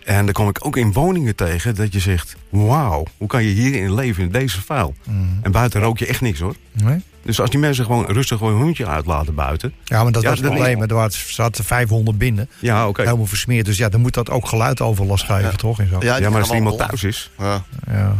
[0.04, 2.36] En daar kwam ik ook in woningen tegen dat je zegt...
[2.48, 4.94] wauw, hoe kan je hierin leven in deze vuil?
[5.04, 5.38] Mm.
[5.42, 6.54] En buiten rook je echt niks hoor.
[6.72, 7.02] Nee?
[7.28, 9.72] Dus als die mensen gewoon rustig gewoon een hondje uitlaten buiten...
[9.84, 10.82] Ja, maar dat Ja, was het dat- probleem.
[10.82, 12.48] Er er zaten 500 binnen.
[12.58, 13.02] Ja, oké.
[13.02, 13.66] Helemaal versmeerd.
[13.66, 15.80] Dus ja, dan moet dat ook geluidoverlast geven, toch?
[15.80, 15.96] En zo.
[16.00, 17.30] Ja, maar als er iemand thuis is...
[17.38, 17.64] Ja.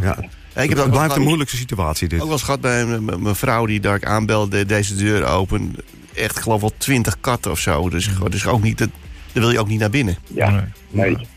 [0.01, 0.17] Ja.
[0.55, 2.19] Ik heb het blijft een moeilijke situatie dit.
[2.19, 5.75] Ook wel eens gehad bij mijn vrouw die daar ik aanbelde, deze deur open.
[6.13, 7.89] Echt, ik geloof wel twintig katten of zo.
[7.89, 8.89] Dus, gewoon- dus ook niet, dat,
[9.31, 10.17] daar wil je ook niet naar binnen.
[10.27, 10.61] Ja, Nee.
[10.91, 11.27] nee.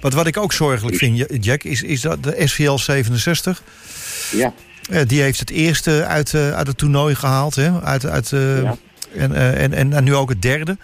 [0.00, 3.62] Wat, wat ik ook zorgelijk vind, Jack, is, is dat de SVL 67.
[4.32, 4.52] Ja,
[5.06, 7.54] die heeft het eerste uit, eh, uit het toernooi gehaald.
[7.54, 7.82] Hè?
[7.82, 8.76] Uit, uit, eh, Ja.
[9.16, 10.76] en, eh, en, en, en nu ook het derde.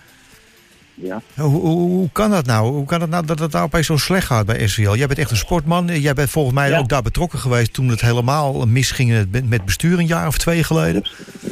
[0.94, 1.22] Ja.
[1.36, 2.70] Hoe, hoe, hoe kan dat nou?
[2.72, 4.94] Hoe kan het nou dat het nou opeens zo slecht gaat bij SVL?
[4.96, 5.86] Jij bent echt een sportman.
[6.00, 6.78] Jij bent volgens mij Ja.
[6.78, 11.02] ook daar betrokken geweest toen het helemaal misging met- bestuur een jaar of twee geleden.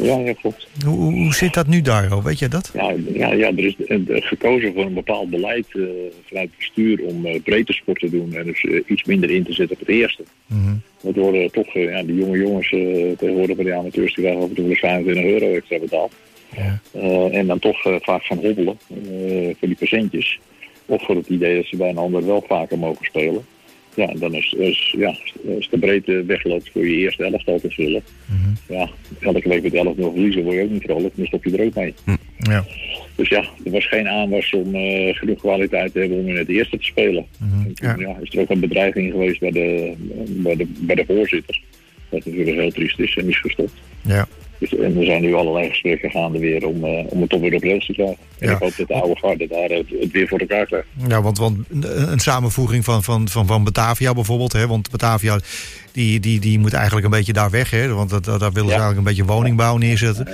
[0.03, 0.67] Ja, ja, klopt.
[0.85, 2.23] Hoe, hoe, hoe zit dat nu daar?
[2.23, 2.71] Weet jij dat?
[2.75, 5.81] Ja, ja, ja er is eh, gekozen voor een bepaald beleid eh,
[6.27, 9.53] vanuit het bestuur om eh breedte sport te doen en dus iets minder in te
[9.53, 10.23] zetten op het eerste.
[10.47, 10.75] Mhm.
[11.01, 12.69] Waardoor eh, toch ja, die jonge jongens
[13.19, 16.13] tegenwoordig bij de amateurs die krijgen wel eens 25 euro extra betaald.
[16.57, 16.81] Ja.
[16.93, 20.39] Eh, en dan toch eh, vaak gaan hobbelen eh, voor die percentjes.
[20.87, 23.45] Of voor het idee dat ze bij een ander wel vaker mogen spelen.
[23.95, 25.17] Ja, en dan is, is, ja,
[25.57, 28.03] als de breedte wegloopt voor je eerste elftal te vullen.
[28.27, 28.75] Mhm.
[28.75, 28.89] Ja,
[29.21, 31.17] elke week met 11-0 verliezen word je ook niet vrolijk.
[31.17, 31.95] Dan stop je er ook mee.
[32.39, 32.65] Ja.
[33.15, 34.75] Dus ja, er was geen aanwas om
[35.15, 37.27] genoeg kwaliteit te hebben om in het eerste te spelen.
[37.39, 37.65] Mhm.
[37.65, 37.95] En Ja.
[37.99, 39.95] ja, is er ook een bedreiging geweest bij de,
[40.29, 41.61] bij de, bij de voorzitter.
[42.11, 43.73] Wat natuurlijk heel triest is en is gestopt.
[44.03, 44.27] Ja.
[44.59, 47.55] Dus, en er zijn nu allerlei gesprekken gaande weer om, eh, om het toch weer
[47.55, 48.17] op rails te krijgen.
[48.39, 48.53] En Ja.
[48.55, 50.87] ik hoop dat de oude garde daar het, het weer voor elkaar krijgt.
[51.09, 54.53] Ja, want, want een samenvoeging van, van, van, van Batavia bijvoorbeeld.
[54.53, 55.39] Hè, want Batavia
[55.93, 57.71] die, die, die moet eigenlijk een beetje daar weg.
[57.71, 58.81] Hè, want dat, dat- daar willen ze Ja.
[58.83, 60.29] eigenlijk een beetje woningbouw neerzetten.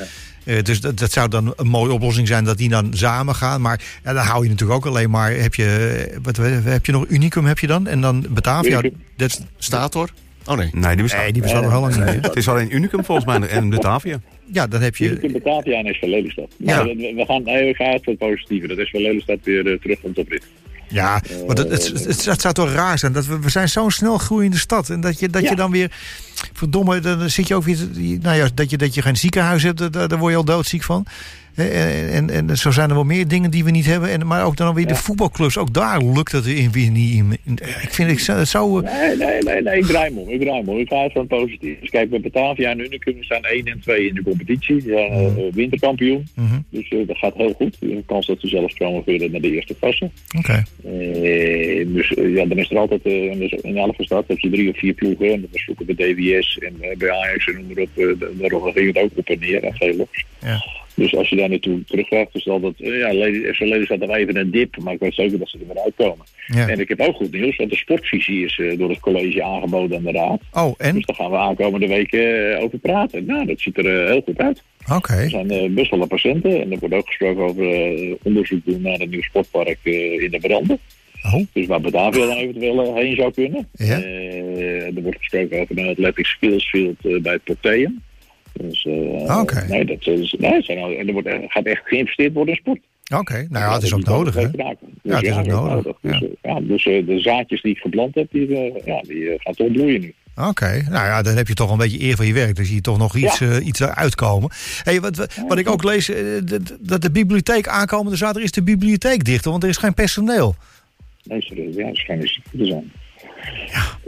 [0.45, 3.61] Eh, dus dat, dat zou dan een mooie oplossing zijn dat die dan samen gaan.
[3.61, 5.33] Maar ja, dan hou je natuurlijk ook alleen maar.
[5.33, 7.87] Heb je, eh, wat, heb je nog Unicum heb je dan?
[7.87, 8.81] En dan Batavia.
[9.17, 10.11] Dat, is- Stator?
[10.47, 10.71] Oh nee.
[10.73, 11.23] Nee, die bestaat.
[11.23, 12.25] nee, die nog heel lang niet.
[12.27, 14.21] Het is alleen Unicum volgens mij en Batavia.
[14.53, 15.31] Ja, dan heb Je je.
[15.31, 16.49] Batavia en SV Lelystad.
[16.57, 16.77] Ja.
[16.77, 18.67] Maar we, we gaan, nee, we gaan uit voor het positieve.
[18.67, 20.45] Dat SV Lelystad weer eh, terugkomt op rit.
[20.89, 23.13] Ja, maar dat, het, het, het zou toch raar zijn.
[23.13, 24.91] Dat we, we zijn zo'n snel groeiende stad.
[24.91, 25.51] En dat je, dat Ja.
[25.51, 25.91] je dan weer.
[26.53, 27.77] Verdomme, dan dan zit je ook weer.
[28.21, 30.83] Nou ja, dat je, dat je geen ziekenhuis hebt, daar, daar word je al doodziek
[30.83, 31.07] van.
[31.57, 34.11] En, en, en zo zijn er wel meer dingen die we niet hebben.
[34.11, 35.59] En, maar ook dan weer de voetbalclubs.
[35.59, 37.15] Ook daar lukt het in, weer niet.
[37.15, 38.85] In, in- ik vind ik het zou.
[38.85, 40.29] eh, Nee, nee, nee, nee, ik draai hem om.
[40.31, 40.79] Ik draai hem om.
[40.79, 41.81] Ik ga uit van het positief.
[41.81, 44.81] Dus kijk, bij Batavia en Unicum staan 1 en 2 in de competitie.
[44.81, 46.29] Zijn eh, winterkampioen.
[46.35, 47.77] mhm, Dus eh, dat gaat heel goed.
[47.81, 50.11] De kans dat ze zelfs promoveren naar de eerste klasse.
[50.39, 50.63] Oké.
[51.87, 53.03] Dus ja, dan is er altijd,
[53.39, 55.33] dus in elke stad heb je drie of vier ploegen.
[55.33, 57.67] En dat zoeken bij DWS en bij Ajax en noem
[58.41, 58.63] maar op.
[58.65, 60.25] daar ging het ook op en neer en veel los.
[60.41, 60.65] Ja.
[60.97, 63.09] Dus als je daar naartoe teruggaat, is dat, eh, ja,
[63.53, 65.83] FC Lely staat er even een dip, maar ik weet zeker dat ze er weer
[65.85, 66.27] uitkomen.
[66.47, 66.69] Ja.
[66.69, 69.97] En ik heb ook goed nieuws, want de sportvisie is eh, door het college aangeboden
[69.97, 70.41] aan de raad.
[70.53, 70.95] Oh, en?
[70.95, 73.25] Dus daar gaan we aankomende weken eh, over praten.
[73.25, 74.63] Nou, dat ziet er eh, heel goed uit.
[74.93, 75.13] Oké.
[75.13, 78.83] Er zijn eh, best wel patiënten en er wordt ook gesproken over eh, onderzoek doen
[78.83, 80.79] naar een nieuw sportpark eh, in de Branden.
[81.35, 83.69] Oh, Dus waar Batavia dan eventueel eh, heen zou kunnen.
[83.73, 84.03] Ja.
[84.03, 88.03] Eh, er wordt gesproken over een Athletic Skills Field eh, bij het Porteum.
[88.61, 89.67] Dus, eh, Ah, oké.
[89.69, 92.61] Nee, dat is, nee, zijn, al- en er wordt, er gaat echt geïnvesteerd worden in
[92.61, 92.79] sport.
[93.21, 93.47] oké.
[93.51, 94.41] Nou ja, het is ook nodig, hè?
[94.43, 94.77] raken.
[95.03, 97.79] Dus Ja, het is ook nodig, Dus, eh, ja, dus eh, de zaadjes die ik
[97.79, 100.15] geplant heb, die, eh, ja, die eh, gaan toch bloeien nu.
[100.49, 102.57] Oké, nou ja, dan heb je toch een beetje eer van je werk.
[102.57, 103.51] Dan zie je toch nog iets, Ja.
[103.51, 104.51] eh, iets eruit komen.
[104.83, 105.17] Hey, wat,
[105.49, 106.23] wat, ik ook lees, eh,
[106.81, 110.55] dat- de bibliotheek aankomende zaterdag is de bibliotheek dicht, want er is geen personeel.
[111.23, 112.93] Nee, serieus, ja, dat schijnt niet te zijn.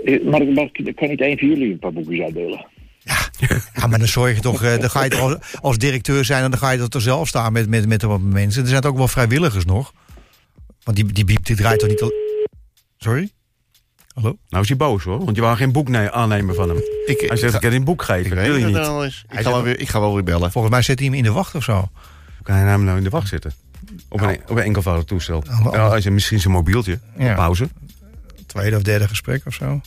[0.04, 2.66] Eh, Maar ik kan niet één van jullie een paar boekjes uitdelen.
[3.74, 6.44] Ja, maar dan zorg je toch, eh, dan ga je toch als, als directeur zijn
[6.44, 8.62] en dan ga je er toch zelf staan met, met, met wat mensen.
[8.62, 9.92] Er zijn ook wel vrijwilligers nog.
[10.82, 12.12] Want die, die, die, die draait toch niet al...
[12.98, 13.30] Sorry?
[14.14, 14.36] Hallo?
[14.48, 16.76] Nou is hij boos hoor, want je wou geen boek nee- aannemen van hem.
[17.06, 18.26] Ik, Hij zegt, ik kan een boek geven.
[18.26, 19.24] ik wil je niet is.
[19.28, 20.50] Ik Hij ga, wel weer, ik ga wel weer bellen.
[20.52, 21.74] Volgens mij zit hij hem in de wacht of zo.
[21.74, 21.90] Hoe
[22.42, 23.52] kan hij hem nou in de wacht zitten?
[24.08, 25.42] Op een, op een enkelvoudig toestel.
[25.70, 26.98] Hij zit misschien zijn mobieltje.
[27.18, 27.34] Ja.
[27.34, 27.68] Pauze.
[28.46, 29.64] Tweede of derde gesprek of zo.
[29.64, 29.80] Nou,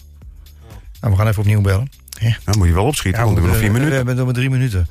[1.14, 1.90] we gaan even opnieuw bellen.
[2.22, 3.90] Nou moet je wel opschieten, want we hebben nog vier minuten.
[3.90, 4.88] We hebben nog maar drie minuten.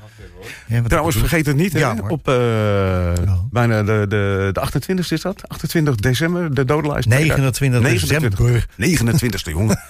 [0.66, 3.12] Ja, Trouwens, vergeet het niet, Ja, op eh,
[3.50, 5.48] bijna de, de, de 28e is dat?
[5.48, 7.08] 28 december, de dodenlijst.
[7.08, 8.66] 29 december.
[8.80, 9.80] 29e, jongen.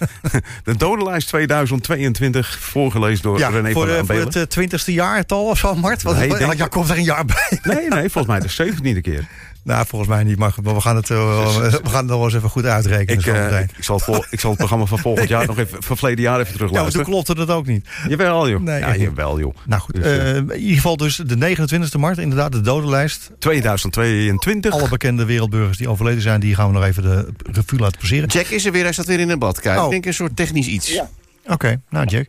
[0.65, 5.59] De dodenlijst 2022, voorgelezen door Ja, René voor, van den voor het twintigste jaartal of
[5.59, 6.03] zo, Mart?
[6.03, 7.59] Want Nee, elk denk- jaar komt er een jaar bij.
[7.63, 9.25] Nee, nee, volgens mij de 17e keer.
[9.63, 11.17] Nou, volgens mij niet, maar we gaan het, eh,
[11.57, 13.15] we gaan het nog wel eens even goed uitrekenen.
[13.15, 13.63] Ik, zo eh, meteen.
[13.63, 15.97] ik, ik zal het vol- ik zal het programma van volgend jaar nog even, van
[15.97, 17.87] verleden jaar even ja, maar toen klopte dat ook niet.
[18.09, 18.61] Jawel, joh.
[18.61, 18.79] Nee.
[18.81, 19.55] Ja, jawel, joh.
[19.67, 23.31] Nou goed, Dus, eh, eh, in ieder geval dus de 29e maart, inderdaad, de dodenlijst.
[23.39, 24.73] 2022.
[24.73, 28.29] Alle bekende wereldburgers die overleden zijn, die gaan we nog even de revue laten passeren.
[28.29, 29.79] Jack is er weer, hij staat weer in een badkuip.
[29.79, 29.85] Oh.
[29.85, 30.93] Ik denk een soort technisch iets.
[30.93, 31.09] Ja.
[31.53, 32.27] Oké, nou Jack.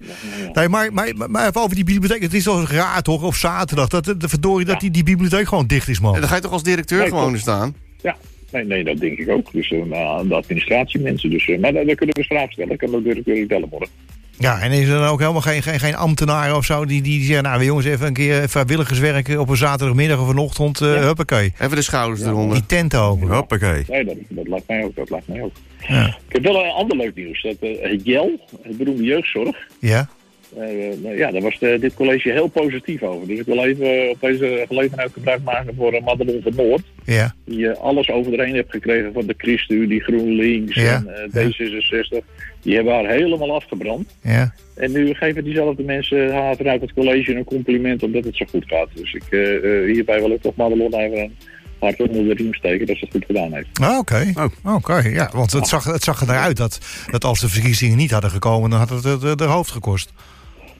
[0.53, 2.22] Nee, maar, maar, maar even over die bibliotheek.
[2.22, 5.67] Het is toch raar toch, op zaterdag, dat de verdorie dat die, die bibliotheek gewoon
[5.67, 6.13] dicht is, En man.
[6.13, 7.76] dan ga je toch als directeur Nee, gewoon staan?
[8.01, 8.15] Ja,
[8.51, 9.51] nee, nee, dat denk ik ook.
[9.51, 9.80] Dus eh,
[10.17, 11.30] aan de administratiemensen.
[11.30, 12.72] Dus, eh, maar daar, daar kunnen we vragen stellen.
[12.72, 13.89] Ik kan ook directeur bellen worden.
[14.38, 17.24] Ja, en is er dan ook helemaal geen, geen, geen ambtenaren of zo die, die
[17.24, 20.88] zeggen, nou jongens, even een keer vrijwilligers werken op een zaterdagmiddag of een ochtend, eh
[20.93, 21.53] huppakee.
[21.59, 22.57] Even de schouders eronder.
[22.57, 23.28] Die tent open.
[23.28, 23.84] Hoppakee.
[23.88, 24.95] Nee, dat, dat lijkt mij ook.
[24.95, 25.51] Dat lijkt mij ook.
[25.88, 26.05] Ja.
[26.27, 27.41] Ik heb wel een ander leuk nieuws.
[27.41, 29.67] Dat, eh, het JEL, het beroemde jeugdzorg.
[29.79, 30.09] Ja?
[30.57, 30.67] eh,
[31.03, 33.27] nou ja, daar was de- dit college heel positief over.
[33.27, 36.82] Dus ik wil even eh, op deze gelegenheid gebruik maken voor uh, Madelon van Noord.
[37.05, 37.36] Ja.
[37.45, 41.03] Die eh, alles over de heeft gekregen van de ChristenUnie, GroenLinks Ja.
[41.05, 42.25] en eh, D66.
[42.61, 44.15] Die hebben haar helemaal afgebrand.
[44.23, 44.53] Ja.
[44.75, 48.65] En nu geven diezelfde mensen haar vanuit het college een compliment omdat het zo goed
[48.67, 48.88] gaat.
[48.93, 51.36] Dus ik, eh, eh, hierbij wil ik toch Madelon even een
[51.82, 53.67] hart onder de riem steken dat ze het goed gedaan heeft.
[53.82, 54.75] Ah, Oké, Oh.
[54.75, 56.79] oké, ja, want het zag, het zag eruit dat,
[57.11, 60.13] dat als de verkiezingen niet hadden gekomen, dan had het het, het, hoofd gekost.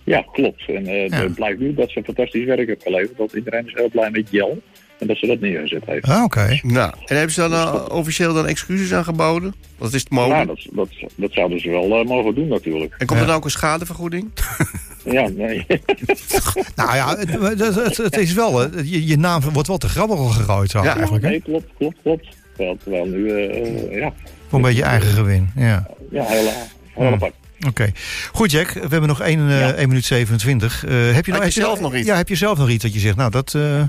[0.04, 0.64] Ja, klopt.
[0.68, 1.16] En eh, Ja.
[1.16, 3.18] het blijkt nu dat ze fantastisch werk heeft geleverd.
[3.18, 4.62] Dat iedereen is heel blij met Jel.
[5.00, 6.06] En dat ze dat neergezet heeft.
[6.08, 6.60] Ah, oké.
[6.64, 9.54] Nou, en hebben ze dan eh, officieel dan excuses aangeboden?
[9.78, 10.68] Want is het Nou, mogelijk.
[10.74, 12.92] dat, dat, dat zouden ze wel eh, mogen doen natuurlijk.
[12.98, 13.20] En komt Ja.
[13.20, 14.30] er dan ook een schadevergoeding?
[15.04, 15.66] Ja, nee.
[16.76, 20.18] Nou ja, het, het, het, het is wel, je, je naam wordt wel te grabbel
[20.18, 21.30] gegooid zo Ja, eigenlijk, hè?
[21.30, 22.28] nee, klopt, klopt, klopt.
[22.56, 24.14] Terwijl, terwijl nu, eh, ja,
[24.48, 25.88] Voor een beetje eigen gewin, ja.
[26.12, 26.54] ja heel, eh,
[26.94, 27.14] heel Hmm.
[27.14, 27.34] apart.
[27.68, 27.92] Oké.
[28.32, 28.72] Goed, Jack.
[28.72, 29.74] We hebben nog 1, eh Ja.
[29.74, 30.86] 1 minuut 27.
[30.86, 32.08] Eh, heb je, nou, je zelf nog iets?
[32.08, 33.16] Ja, heb je zelf nog iets dat je zegt?
[33.16, 33.54] Nou, dat...
[33.56, 33.82] eh,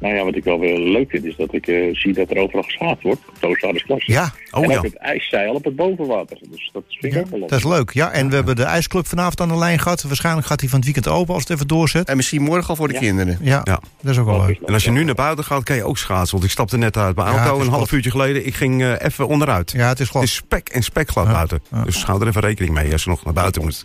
[0.00, 2.36] Nou ja, wat ik wel weer leuk vind is dat ik eh, zie dat er
[2.36, 3.20] overal geschaat wordt.
[3.28, 4.80] Op Toosvaarders ja, Oh en ja.
[4.80, 6.38] het ijszeil op het bovenwater.
[6.50, 7.48] Dus dat vind ik ja, ook wel leuk.
[7.48, 7.90] dat is leuk.
[7.92, 10.02] Ja, en we hebben de ijsclub vanavond aan de lijn gehad.
[10.02, 12.08] Waarschijnlijk gaat hij van het weekend open als het even doorzet.
[12.08, 13.00] En misschien morgen al voor de Ja.
[13.00, 13.38] kinderen.
[13.42, 13.80] Ja, Ja.
[14.02, 14.60] dat is ook wel leuk.
[14.66, 16.32] En als je nu naar buiten gaat, kan je ook schaatsen.
[16.32, 17.92] Want ik stapte net uit mijn auto het een half glad.
[17.92, 18.46] uurtje geleden.
[18.46, 19.70] Ik ging eh, even onderuit.
[19.70, 20.24] Ja, het is Het gewoon.
[20.26, 21.32] is spek en spekglad Ja.
[21.32, 21.60] buiten.
[21.72, 21.82] Ja.
[21.84, 23.84] Dus hou er even rekening mee als je nog naar buiten moet.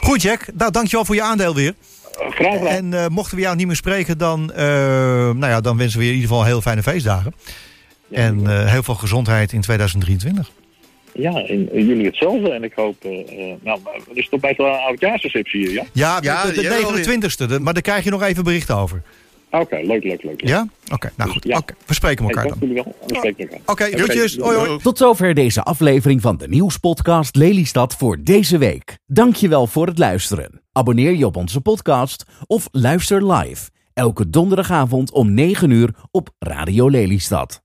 [0.00, 0.46] Goed, Jack.
[0.54, 1.74] Nou, dankjewel voor je aandeel weer.
[2.18, 2.66] Graag gedaan.
[2.66, 4.64] En eh, mochten we jou niet meer spreken, dan, eh,
[5.30, 7.34] nou ja, dan wensen we je in ieder geval heel fijne feestdagen.
[8.10, 10.50] En eh, heel veel gezondheid in 2023.
[11.14, 12.50] Ja, en, jullie hetzelfde.
[12.50, 13.10] En ik hoop, eh,
[13.50, 15.84] eh, nou, er is toch best wel een oudjaarsreceptie hier, ja?
[15.92, 17.46] Ja, Ja, de, de, die hebben we 29e.
[17.48, 19.02] de- maar daar krijg je nog even bericht over.
[19.60, 20.46] Oké, leuk, leuk, leuk.
[20.46, 20.66] Ja?
[20.92, 21.44] Oké, nou goed.
[21.44, 21.56] Ja.
[21.58, 22.56] Oké, we spreken elkaar dan.
[22.60, 22.84] jullie wel.
[22.84, 23.88] En dan spreken we elkaar.
[23.88, 24.36] Oké, groetjes.
[24.36, 24.78] Hoi, hoi.
[24.78, 28.98] Tot zover deze aflevering van de nieuwspodcast Lelystad voor deze week.
[29.06, 30.62] Dankjewel voor het luisteren.
[30.72, 33.70] Abonneer je op onze podcast of luister live.
[33.94, 37.62] Elke donderdagavond om 9 uur op Radio Lelystad.